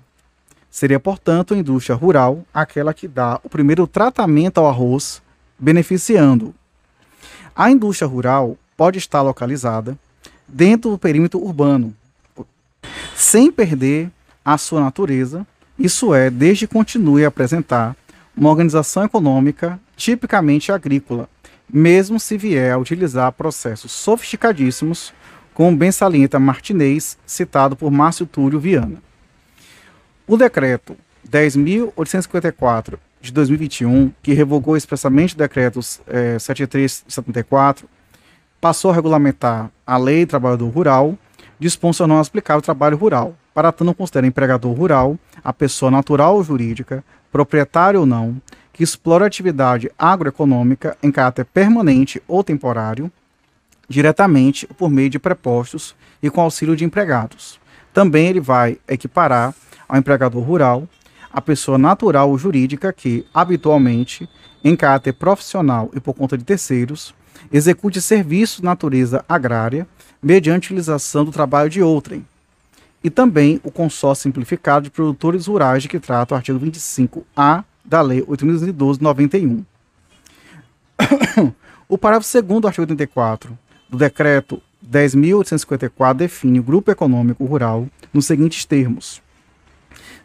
[0.70, 5.22] Seria, portanto, a indústria rural aquela que dá o primeiro tratamento ao arroz,
[5.60, 6.56] beneficiando.
[7.56, 9.98] A indústria rural pode estar localizada
[10.48, 11.96] dentro do perímetro urbano,
[13.16, 14.10] sem perder
[14.44, 15.46] a sua natureza,
[15.78, 17.96] isso é, desde que continue a apresentar
[18.36, 21.30] uma organização econômica tipicamente agrícola,
[21.72, 25.14] mesmo se vier a utilizar processos sofisticadíssimos,
[25.54, 29.02] como bem salienta Martinez, citado por Márcio Túlio Viana.
[30.28, 30.96] O decreto
[31.30, 37.88] 10.854 de 2021, que revogou expressamente o decreto é, 7374,
[38.60, 41.18] passou a regulamentar a Lei do Trabalhador Rural,
[41.60, 43.36] dispõe não aplicar o trabalho rural.
[43.54, 48.42] Para tanto, não considera empregador rural a pessoa natural ou jurídica, proprietária ou não,
[48.72, 53.12] que explora atividade agroeconômica em caráter permanente ou temporário,
[53.88, 57.60] diretamente por meio de prepostos e com auxílio de empregados.
[57.94, 59.54] Também ele vai equiparar
[59.88, 60.88] ao empregador rural
[61.32, 64.28] a pessoa natural ou jurídica que, habitualmente,
[64.64, 67.14] em caráter profissional e por conta de terceiros,
[67.52, 69.88] execute serviços de natureza agrária
[70.22, 72.26] mediante utilização do trabalho de outrem.
[73.04, 78.02] E também o consórcio simplificado de produtores rurais de que trata o artigo 25A da
[78.02, 79.66] Lei 8.212-91.
[81.90, 83.58] o parágrafo 2 do artigo 84
[83.90, 89.22] do Decreto 10.854 define o grupo econômico rural nos seguintes termos.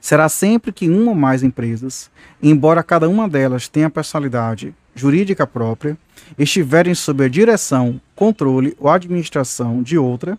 [0.01, 2.11] Será sempre que uma ou mais empresas,
[2.43, 5.97] embora cada uma delas tenha personalidade jurídica própria,
[6.39, 10.39] estiverem sob a direção, controle ou administração de outra,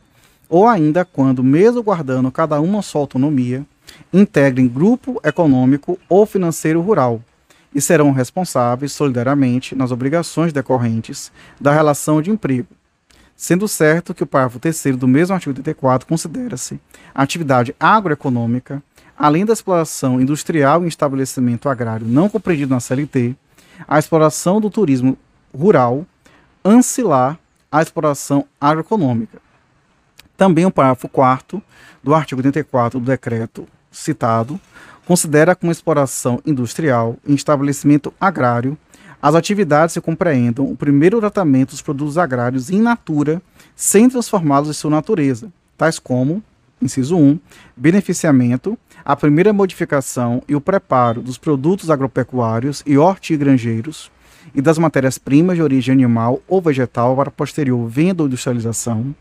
[0.50, 3.64] ou ainda quando, mesmo guardando cada uma sua autonomia,
[4.12, 7.22] integrem grupo econômico ou financeiro rural
[7.74, 11.32] e serão responsáveis solidariamente nas obrigações decorrentes
[11.62, 12.68] da relação de emprego,
[13.36, 16.80] sendo certo que o parágrafo 3 do mesmo artigo 34 considera-se
[17.14, 18.82] a atividade agroeconômica,
[19.18, 23.36] além da exploração industrial em estabelecimento agrário não compreendido na CLT,
[23.88, 25.18] a exploração do turismo
[25.56, 26.06] rural
[26.66, 27.38] ancilar
[27.72, 29.49] à exploração agroeconômica.
[30.40, 31.62] Também o parágrafo 4
[32.02, 34.58] do artigo 84 do decreto citado
[35.06, 38.78] considera como exploração industrial em estabelecimento agrário
[39.22, 43.42] as atividades que compreendam o primeiro tratamento dos produtos agrários in natura
[43.76, 46.42] sem transformá-los em sua natureza, tais como,
[46.82, 47.38] inciso 1,
[47.76, 54.10] beneficiamento, a primeira modificação e o preparo dos produtos agropecuários e hortigranjeiros,
[54.56, 59.14] e das matérias-primas de origem animal ou vegetal para posterior venda ou industrialização.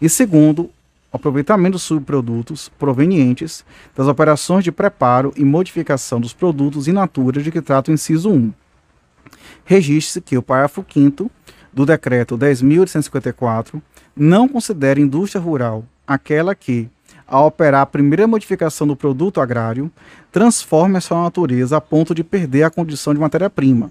[0.00, 0.70] E segundo,
[1.12, 3.64] aproveitamento dos subprodutos provenientes
[3.96, 8.30] das operações de preparo e modificação dos produtos in natura de que trata o inciso
[8.30, 8.52] 1.
[9.64, 11.30] Registre-se que o parágrafo 5
[11.72, 13.80] do decreto 10.854
[14.16, 16.88] não considera indústria rural aquela que,
[17.26, 19.90] ao operar a primeira modificação do produto agrário,
[20.32, 23.90] transforme a sua natureza a ponto de perder a condição de matéria-prima,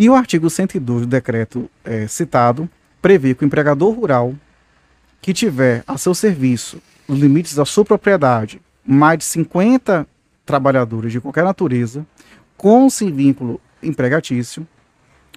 [0.00, 2.66] e o artigo 102 do decreto é, citado
[3.02, 4.34] prevê que o empregador rural
[5.20, 10.06] que tiver a seu serviço, nos limites da sua propriedade, mais de 50
[10.46, 12.06] trabalhadores de qualquer natureza,
[12.56, 14.66] com sem vínculo empregatício,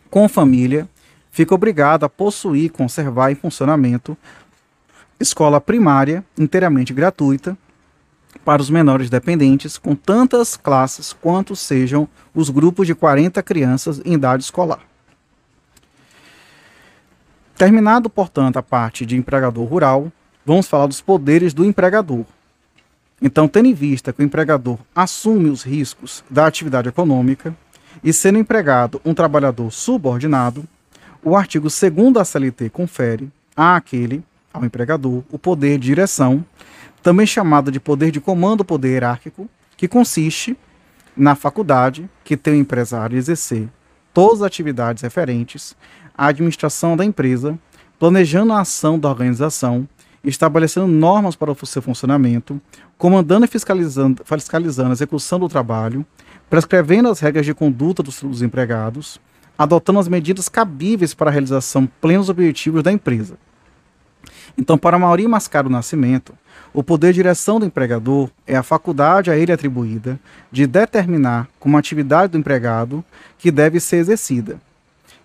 [0.09, 0.87] com família,
[1.31, 4.17] fica obrigado a possuir, conservar em funcionamento
[5.19, 7.57] escola primária inteiramente gratuita
[8.43, 14.13] para os menores dependentes, com tantas classes quanto sejam os grupos de 40 crianças em
[14.13, 14.92] idade escolar.
[17.57, 20.11] Terminado, portanto, a parte de empregador rural,
[20.45, 22.25] vamos falar dos poderes do empregador.
[23.21, 27.55] Então, tendo em vista que o empregador assume os riscos da atividade econômica
[28.03, 30.65] e sendo empregado um trabalhador subordinado,
[31.23, 36.43] o artigo 2 da CLT confere a aquele, ao empregador, o poder de direção
[37.01, 40.57] também chamada de poder de comando poder hierárquico, que consiste
[41.15, 43.67] na faculdade que tem o empresário exercer
[44.13, 45.75] todas as atividades referentes
[46.17, 47.57] à administração da empresa,
[47.99, 49.87] planejando a ação da organização,
[50.23, 52.61] estabelecendo normas para o seu funcionamento,
[52.97, 56.05] comandando e fiscalizando, fiscalizando a execução do trabalho,
[56.49, 59.19] prescrevendo as regras de conduta dos, dos empregados,
[59.57, 63.37] adotando as medidas cabíveis para a realização plenos objetivos da empresa
[64.57, 66.33] Então, para Mauri Mascaro Nascimento,
[66.73, 70.19] o poder de direção do empregador é a faculdade a ele atribuída
[70.51, 73.03] de determinar como atividade do empregado
[73.37, 74.59] que deve ser exercida.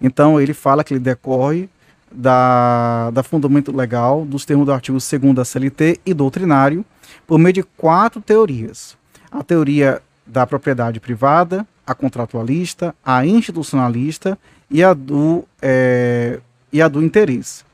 [0.01, 1.69] Então, ele fala que ele decorre
[2.11, 6.85] da, da fundamento legal dos termos do artigo 2 da CLT e doutrinário
[7.27, 8.97] por meio de quatro teorias.
[9.31, 14.39] A teoria da propriedade privada, a contratualista, a institucionalista
[14.71, 16.41] e a do, é,
[16.73, 17.65] e a do interesse.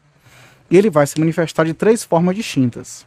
[0.70, 3.06] E ele vai se manifestar de três formas distintas.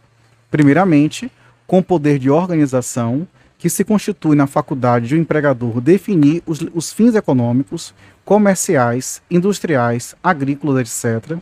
[0.51, 1.32] Primeiramente,
[1.65, 3.28] com poder de organização,
[3.58, 7.93] que se constitui na faculdade de um empregador definir os, os fins econômicos,
[8.24, 11.38] comerciais, industriais, agrícolas, etc.,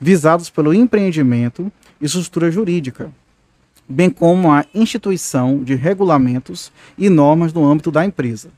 [0.00, 3.12] visados pelo empreendimento e estrutura jurídica,
[3.88, 8.50] bem como a instituição de regulamentos e normas no âmbito da empresa.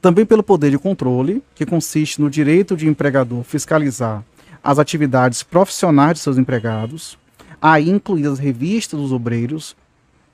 [0.00, 4.24] Também pelo poder de controle, que consiste no direito de empregador fiscalizar
[4.64, 7.18] as atividades profissionais de seus empregados,
[7.60, 9.76] aí incluídas as revistas dos obreiros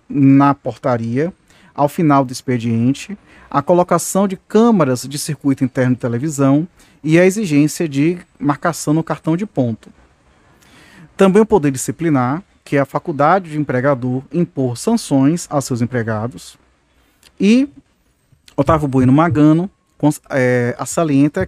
[0.09, 1.33] na portaria,
[1.77, 3.17] ao final do expediente,
[3.51, 6.67] a colocação de câmaras de circuito interno de televisão
[7.05, 9.91] e a exigência de marcação no cartão de ponto.
[11.17, 16.59] Também o poder disciplinar, que é a faculdade de empregador impor sanções a seus empregados.
[17.39, 17.69] E
[18.57, 19.71] Otávio Bueno Magano
[20.31, 20.77] é,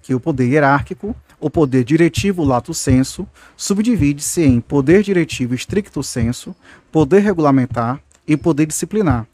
[0.00, 3.26] que o poder hierárquico, o poder diretivo lato senso,
[3.56, 6.54] subdivide-se em poder diretivo stricto senso,
[6.90, 9.26] poder regulamentar e poder disciplinar.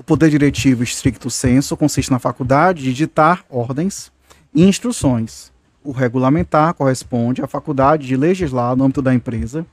[0.00, 4.10] O poder diretivo stricto senso consiste na faculdade de ditar ordens
[4.54, 5.52] e instruções.
[5.84, 9.66] O regulamentar corresponde à faculdade de legislar no âmbito da empresa,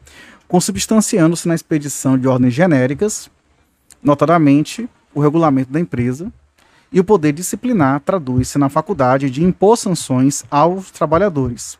[0.45, 3.31] consubstanciando-se na expedição de ordens genéricas,
[4.03, 6.29] notadamente o regulamento da empresa,
[6.91, 11.79] e o poder disciplinar traduz-se na faculdade de impor sanções aos trabalhadores.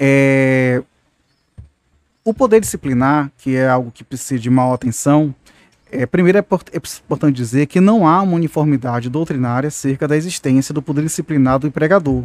[0.00, 0.82] É...
[2.24, 5.32] O poder disciplinar, que é algo que precisa de maior atenção,
[5.92, 10.72] é, primeiro, é, é importante dizer que não há uma uniformidade doutrinária acerca da existência
[10.72, 12.24] do poder disciplinar do empregador,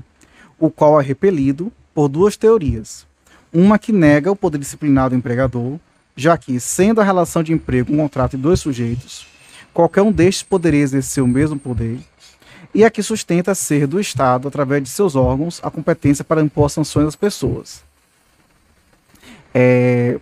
[0.57, 3.05] o qual é repelido por duas teorias.
[3.51, 5.77] Uma que nega o poder disciplinar do empregador,
[6.15, 9.27] já que, sendo a relação de emprego um contrato de dois sujeitos,
[9.73, 11.99] qualquer um destes poderia exercer o mesmo poder,
[12.73, 16.69] e a que sustenta ser do Estado, através de seus órgãos, a competência para impor
[16.69, 17.83] sanções às pessoas.
[19.53, 20.19] É,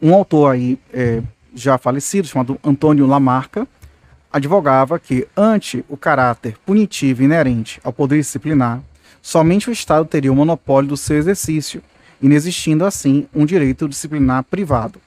[0.00, 1.22] um autor aí é,
[1.54, 3.66] já falecido, chamado Antônio Lamarca,
[4.32, 8.82] advogava que, ante o caráter punitivo inerente ao poder disciplinar,
[9.22, 11.82] somente o Estado teria o monopólio do seu exercício,
[12.20, 15.00] inexistindo assim um direito disciplinar privado.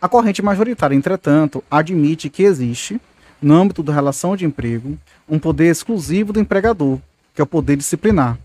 [0.00, 3.00] A corrente majoritária, entretanto, admite que existe,
[3.40, 6.98] no âmbito da relação de emprego, um poder exclusivo do empregador,
[7.34, 8.38] que é o poder disciplinar.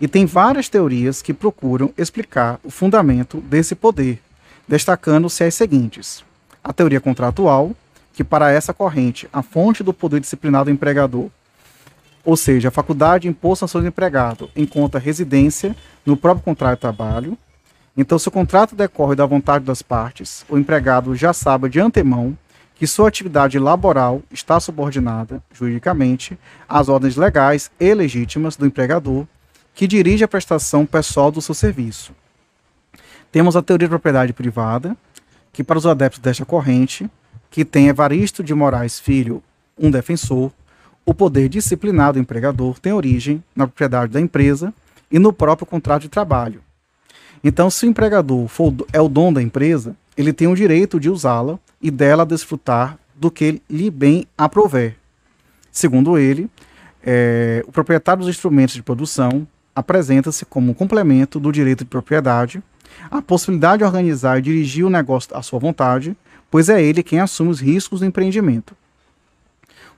[0.00, 4.18] E tem várias teorias que procuram explicar o fundamento desse poder,
[4.68, 6.22] destacando-se as seguintes:
[6.62, 7.72] a teoria contratual,
[8.12, 11.30] que para essa corrente a fonte do poder disciplinar do empregador,
[12.24, 16.80] ou seja, a faculdade de impor sanções do empregado, encontra residência no próprio contrato de
[16.82, 17.38] trabalho.
[17.96, 22.36] Então, se o contrato decorre da vontade das partes, o empregado já sabe de antemão
[22.74, 26.38] que sua atividade laboral está subordinada, juridicamente,
[26.68, 29.26] às ordens legais e legítimas do empregador,
[29.74, 32.12] que dirige a prestação pessoal do seu serviço.
[33.30, 34.96] Temos a teoria de propriedade privada,
[35.52, 37.08] que para os adeptos desta corrente,
[37.50, 39.42] que tem Evaristo de Moraes Filho,
[39.78, 40.50] um defensor,
[41.04, 44.72] o poder disciplinar do empregador tem origem na propriedade da empresa
[45.10, 46.62] e no próprio contrato de trabalho.
[47.42, 51.08] Então, se o empregador for, é o dono da empresa, ele tem o direito de
[51.08, 54.96] usá-la e dela desfrutar do que lhe bem aprover.
[55.70, 56.50] Segundo ele,
[57.02, 62.62] é, o proprietário dos instrumentos de produção apresenta-se como um complemento do direito de propriedade
[63.10, 66.16] a possibilidade de organizar e dirigir o negócio à sua vontade,
[66.50, 68.76] pois é ele quem assume os riscos do empreendimento.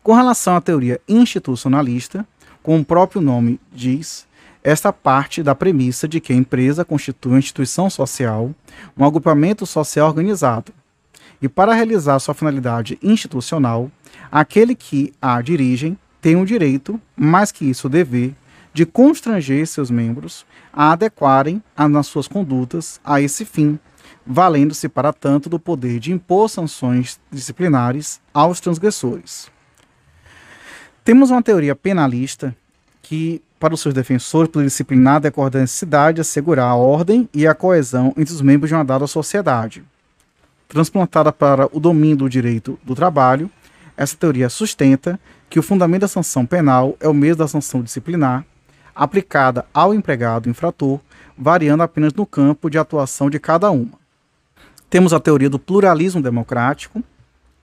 [0.02, 2.26] Com relação à teoria institucionalista,
[2.62, 4.26] como o próprio nome diz,
[4.62, 8.54] esta parte da premissa de que a empresa constitui uma instituição social,
[8.96, 10.72] um agrupamento social organizado.
[11.40, 13.90] E para realizar sua finalidade institucional,
[14.30, 18.34] aquele que a dirigem tem o direito, mais que isso o dever,
[18.72, 23.78] de constranger seus membros a adequarem nas suas condutas a esse fim,
[24.26, 29.50] valendo-se para tanto do poder de impor sanções disciplinares aos transgressores.
[31.04, 32.54] Temos uma teoria penalista
[33.02, 37.46] que, para os seus defensores, poder disciplinar decorre da necessidade de assegurar a ordem e
[37.46, 39.82] a coesão entre os membros de uma dada sociedade.
[40.68, 43.50] Transplantada para o domínio do direito do trabalho,
[43.96, 45.18] essa teoria sustenta
[45.48, 48.46] que o fundamento da sanção penal é o mesmo da sanção disciplinar,
[49.00, 51.00] aplicada ao empregado infrator,
[51.36, 53.98] variando apenas no campo de atuação de cada uma.
[54.90, 57.02] Temos a teoria do pluralismo democrático,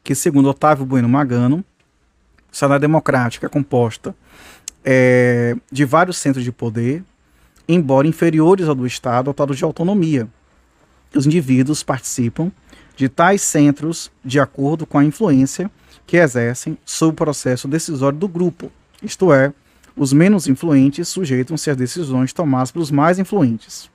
[0.03, 1.63] que, segundo Otávio Bueno Magano,
[2.49, 4.15] a sociedade democrática é composta
[4.83, 7.03] é, de vários centros de poder,
[7.69, 10.27] embora inferiores ao do Estado, dotados de autonomia.
[11.15, 12.51] Os indivíduos participam
[12.95, 15.69] de tais centros de acordo com a influência
[16.07, 18.71] que exercem sobre o processo decisório do grupo,
[19.03, 19.53] isto é,
[19.97, 23.89] os menos influentes sujeitam-se às decisões tomadas pelos mais influentes.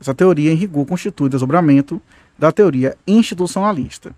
[0.00, 2.00] Essa teoria, em rigor, constitui desdobramento
[2.38, 4.14] da teoria institucionalista.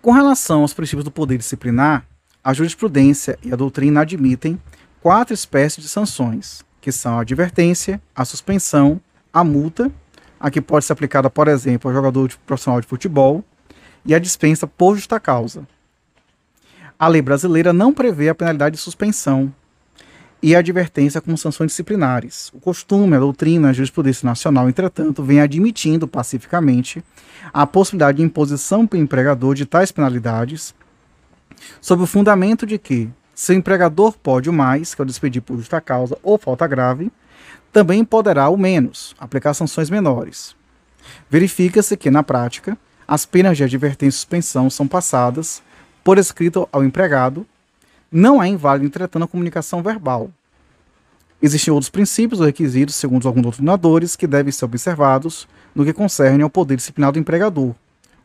[0.00, 2.06] Com relação aos princípios do poder disciplinar,
[2.42, 4.56] a jurisprudência e a doutrina admitem
[5.02, 9.00] quatro espécies de sanções, que são a advertência, a suspensão,
[9.32, 9.90] a multa,
[10.38, 13.44] a que pode ser aplicada, por exemplo, ao jogador profissional de futebol,
[14.04, 15.66] e a dispensa por justa causa.
[16.98, 19.52] A lei brasileira não prevê a penalidade de suspensão
[20.42, 22.50] e a advertência como sanções disciplinares.
[22.54, 27.04] O costume, a doutrina, a jurisprudência nacional, entretanto, vem admitindo pacificamente
[27.52, 30.74] a possibilidade de imposição pelo empregador de tais penalidades,
[31.82, 35.42] sob o fundamento de que, se o empregador pode o mais, que é o despedir
[35.42, 37.12] por justa causa ou falta grave,
[37.70, 40.56] também poderá o menos, aplicar sanções menores.
[41.28, 45.62] Verifica-se que, na prática, as penas de advertência e suspensão são passadas
[46.06, 47.44] por escrito ao empregado,
[48.12, 50.30] não é inválido, entretanto, a comunicação verbal.
[51.42, 56.44] Existem outros princípios ou requisitos, segundo alguns doutrinadores, que devem ser observados no que concerne
[56.44, 57.74] ao poder disciplinar do empregador,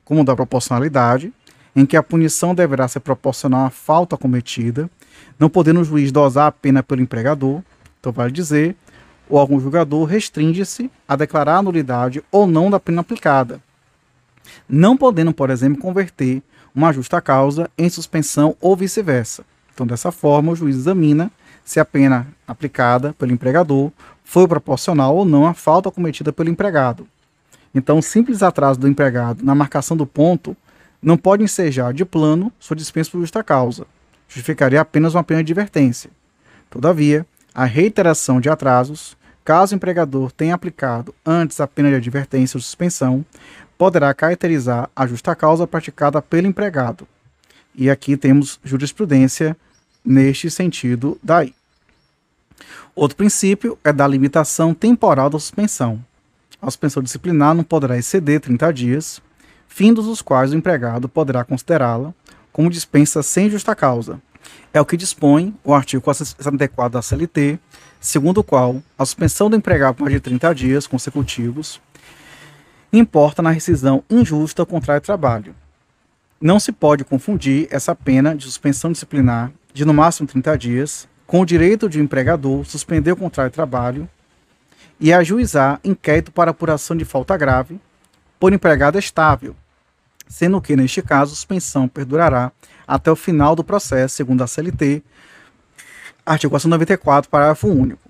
[0.06, 1.34] como o da proporcionalidade,
[1.76, 4.88] em que a punição deverá ser proporcional à falta cometida,
[5.40, 7.64] não podendo o juiz dosar a pena pelo empregador,
[8.00, 8.76] então vale dizer,
[9.28, 13.60] ou algum julgador restringe-se a declarar a nulidade ou não da pena aplicada,
[14.70, 19.44] não podendo, por exemplo, converter uma justa causa em suspensão ou vice-versa.
[19.74, 21.32] Então, dessa forma, o juiz examina
[21.64, 23.92] se a pena aplicada pelo empregador
[24.24, 27.08] foi proporcional ou não à falta cometida pelo empregado.
[27.74, 30.56] Então, o simples atraso do empregado na marcação do ponto
[31.02, 33.86] não pode ensejar de plano sua dispensa por justa causa.
[34.28, 36.10] Justificaria apenas uma pena de advertência.
[36.70, 42.58] Todavia, a reiteração de atrasos, caso o empregador tenha aplicado antes a pena de advertência
[42.58, 43.26] ou suspensão,
[43.82, 47.08] poderá caracterizar a justa causa praticada pelo empregado.
[47.74, 49.58] E aqui temos jurisprudência
[50.06, 51.56] neste sentido daí.
[52.94, 56.00] Outro princípio é da limitação temporal da suspensão.
[56.62, 59.20] A suspensão disciplinar não poderá exceder 30 dias,
[59.68, 62.14] findos os quais o empregado poderá considerá-la
[62.52, 64.22] como dispensa sem justa causa.
[64.72, 67.58] É o que dispõe o artigo 474 da CLT,
[68.00, 71.82] segundo o qual a suspensão do empregado por mais de 30 dias consecutivos
[72.92, 75.56] importa na rescisão injusta ao contrário de trabalho.
[76.40, 81.40] Não se pode confundir essa pena de suspensão disciplinar de no máximo 30 dias com
[81.40, 84.10] o direito de empregador suspender o contrário de trabalho
[85.00, 87.80] e ajuizar inquérito para apuração de falta grave
[88.40, 89.56] por empregado estável,
[90.28, 92.52] sendo que, neste caso, a suspensão perdurará
[92.88, 95.04] até o final do processo, segundo a CLT,
[96.26, 98.10] artigo 494, parágrafo único.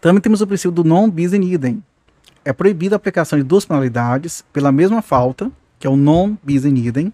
[0.00, 1.82] Também temos o princípio do non bis in idem,
[2.44, 6.64] é proibida a aplicação de duas penalidades pela mesma falta, que é o non bis
[6.64, 7.12] in idem,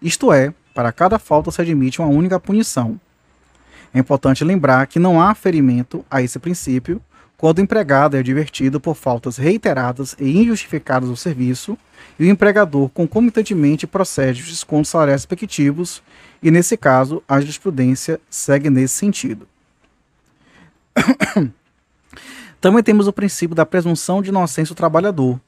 [0.00, 3.00] isto é, para cada falta se admite uma única punição.
[3.94, 7.00] É importante lembrar que não há ferimento a esse princípio
[7.36, 11.76] quando o empregado é advertido por faltas reiteradas e injustificadas do serviço
[12.18, 16.02] e o empregador concomitantemente procede aos descontos salariais respectivos
[16.42, 19.46] e, nesse caso, a jurisprudência segue nesse sentido.
[22.60, 25.40] Também temos o princípio da presunção de inocência do trabalhador,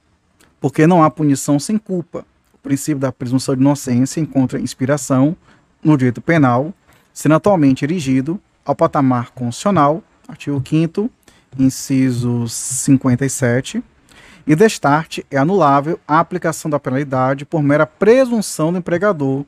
[0.60, 2.24] porque não há punição sem culpa.
[2.52, 5.36] O princípio da presunção de inocência encontra inspiração
[5.82, 6.72] no direito penal,
[7.12, 11.10] sendo atualmente erigido ao patamar constitucional, artigo 5
[11.58, 13.82] inciso 57,
[14.46, 19.44] e destarte é anulável a aplicação da penalidade por mera presunção do empregador,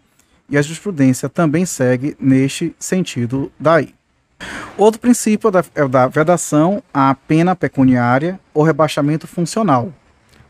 [0.48, 3.94] e a jurisprudência também segue neste sentido daí.
[4.76, 9.92] Outro princípio é, é o da vedação à pena pecuniária ou rebaixamento funcional.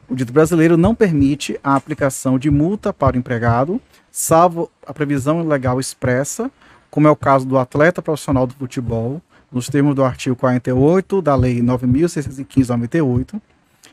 [0.08, 3.80] O dito brasileiro não permite a aplicação de multa para o empregado,
[4.10, 6.50] salvo a previsão legal expressa,
[6.90, 9.22] como é o caso do atleta profissional do futebol,
[9.52, 13.40] nos termos do artigo 48 da Lei 9.615-98.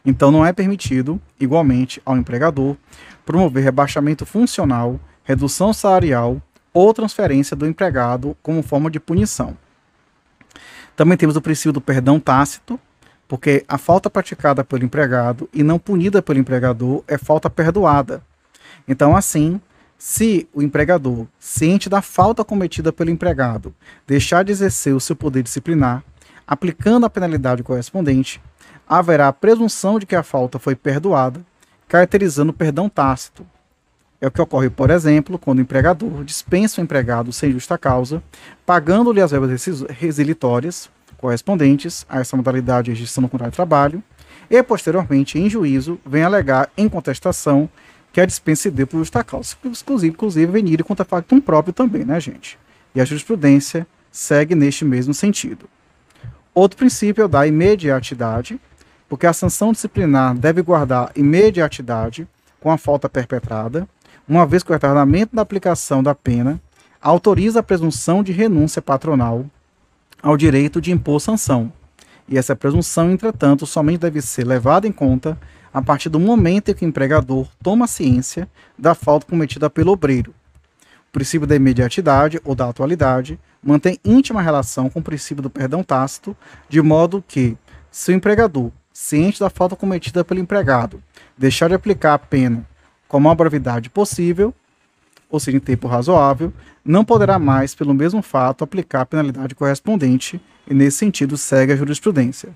[0.05, 2.75] Então, não é permitido, igualmente, ao empregador
[3.25, 6.41] promover rebaixamento funcional, redução salarial
[6.73, 9.57] ou transferência do empregado como forma de punição.
[10.97, 12.79] Também temos o princípio do perdão tácito,
[13.27, 18.23] porque a falta praticada pelo empregado e não punida pelo empregador é falta perdoada.
[18.87, 19.61] Então, assim,
[19.95, 23.75] se o empregador, ciente da falta cometida pelo empregado,
[24.07, 26.03] deixar de exercer o seu poder disciplinar,
[26.47, 28.41] aplicando a penalidade correspondente,
[28.89, 31.45] haverá a presunção de que a falta foi perdoada,
[31.87, 33.45] caracterizando o perdão tácito.
[34.19, 38.22] É o que ocorre, por exemplo, quando o empregador dispensa o empregado sem justa causa,
[38.65, 44.03] pagando-lhe as verbas resilitórias correspondentes a essa modalidade de gestão no contrato de trabalho,
[44.49, 47.69] e posteriormente, em juízo, vem alegar em contestação
[48.11, 52.03] que a dispensa se deu por justa causa, inclusive, inclusive venir contra factum próprio também,
[52.03, 52.57] né, gente?
[52.95, 55.69] E a jurisprudência segue neste mesmo sentido.
[56.56, 58.60] Outro princípio é o da imediatidade,
[59.07, 62.27] porque a sanção disciplinar deve guardar imediatidade
[62.60, 63.88] com a falta perpetrada,
[64.27, 66.61] uma vez que o retardamento da aplicação da pena
[67.01, 69.45] autoriza a presunção de renúncia patronal
[70.21, 71.71] ao direito de impor sanção.
[72.27, 75.39] E essa presunção, entretanto, somente deve ser levada em conta
[75.73, 80.33] a partir do momento em que o empregador toma ciência da falta cometida pelo obreiro.
[81.09, 85.83] O princípio da imediatidade ou da atualidade mantém íntima relação com o princípio do perdão
[85.83, 86.35] tácito,
[86.67, 87.57] de modo que,
[87.89, 91.01] se o empregador, ciente da falta cometida pelo empregado,
[91.37, 92.65] deixar de aplicar a pena
[93.07, 94.53] com a maior brevidade possível,
[95.29, 96.53] ou seja, em tempo razoável,
[96.84, 101.75] não poderá mais, pelo mesmo fato, aplicar a penalidade correspondente, e nesse sentido segue a
[101.75, 102.49] jurisprudência.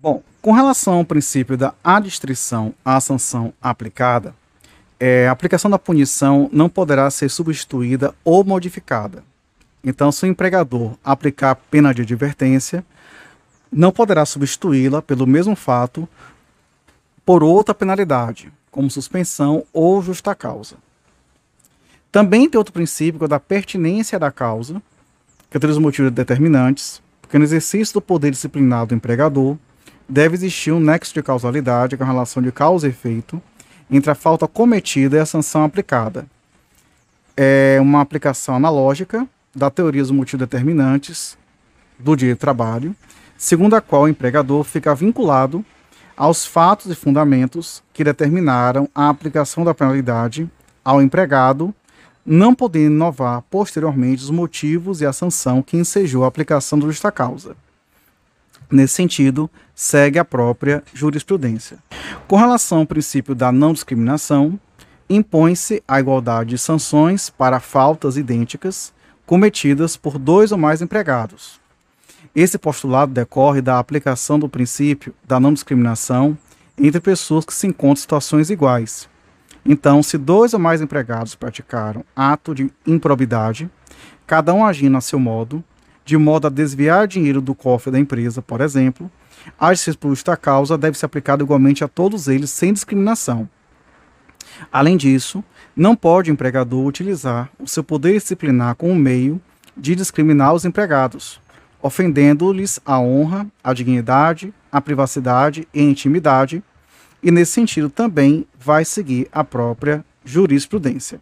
[0.00, 4.34] Bom, com relação ao princípio da adstrição à sanção aplicada,
[5.00, 9.24] é, a aplicação da punição não poderá ser substituída ou modificada.
[9.82, 12.84] Então, se o empregador aplicar pena de advertência,
[13.70, 16.08] não poderá substituí-la pelo mesmo fato
[17.24, 20.76] por outra penalidade, como suspensão ou justa causa.
[22.12, 24.80] Também tem outro princípio que é o da pertinência da causa,
[25.50, 29.56] que é os motivos determinantes, porque no exercício do poder disciplinar do empregador,
[30.08, 33.42] deve existir um nexo de causalidade com a relação de causa e efeito
[33.90, 36.26] entre a falta cometida e a sanção aplicada.
[37.36, 41.38] É uma aplicação analógica da teoria dos motivos determinantes
[41.98, 42.94] do direito do trabalho,
[43.36, 45.64] segundo a qual o empregador fica vinculado
[46.16, 50.48] aos fatos e fundamentos que determinaram a aplicação da penalidade
[50.84, 51.74] ao empregado,
[52.24, 57.10] não podendo inovar posteriormente os motivos e a sanção que ensejou a aplicação da justa
[57.10, 57.56] causa.
[58.70, 61.78] Nesse sentido, segue a própria jurisprudência.
[62.26, 64.58] Com relação ao princípio da não discriminação,
[65.08, 68.92] impõe-se a igualdade de sanções para faltas idênticas
[69.26, 71.60] cometidas por dois ou mais empregados.
[72.34, 76.36] Esse postulado decorre da aplicação do princípio da não discriminação
[76.76, 79.08] entre pessoas que se encontram em situações iguais.
[79.64, 83.70] Então, se dois ou mais empregados praticaram ato de improbidade,
[84.26, 85.62] cada um agindo a seu modo,
[86.04, 89.10] de modo a desviar dinheiro do cofre da empresa, por exemplo,
[89.58, 93.48] a justiça justa causa deve ser aplicada igualmente a todos eles, sem discriminação.
[94.72, 95.42] Além disso,
[95.74, 99.40] não pode o empregador utilizar o seu poder disciplinar como meio
[99.76, 101.40] de discriminar os empregados,
[101.84, 106.62] ofendendo-lhes a honra, a dignidade, a privacidade e a intimidade,
[107.22, 111.20] e nesse sentido também vai seguir a própria jurisprudência.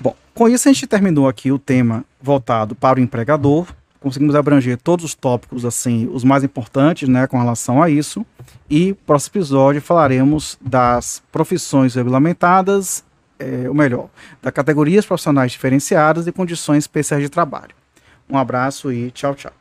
[0.00, 3.68] Bom, com isso a gente terminou aqui o tema voltado para o empregador,
[4.00, 8.26] conseguimos abranger todos os tópicos, assim, os mais importantes, né, com relação a isso.
[8.68, 13.04] E próximo episódio falaremos das profissões regulamentadas,
[13.38, 14.08] é, ou melhor,
[14.42, 17.76] das categorias profissionais diferenciadas e condições especiais de trabalho.
[18.28, 19.52] Um abraço e tchau, tchau.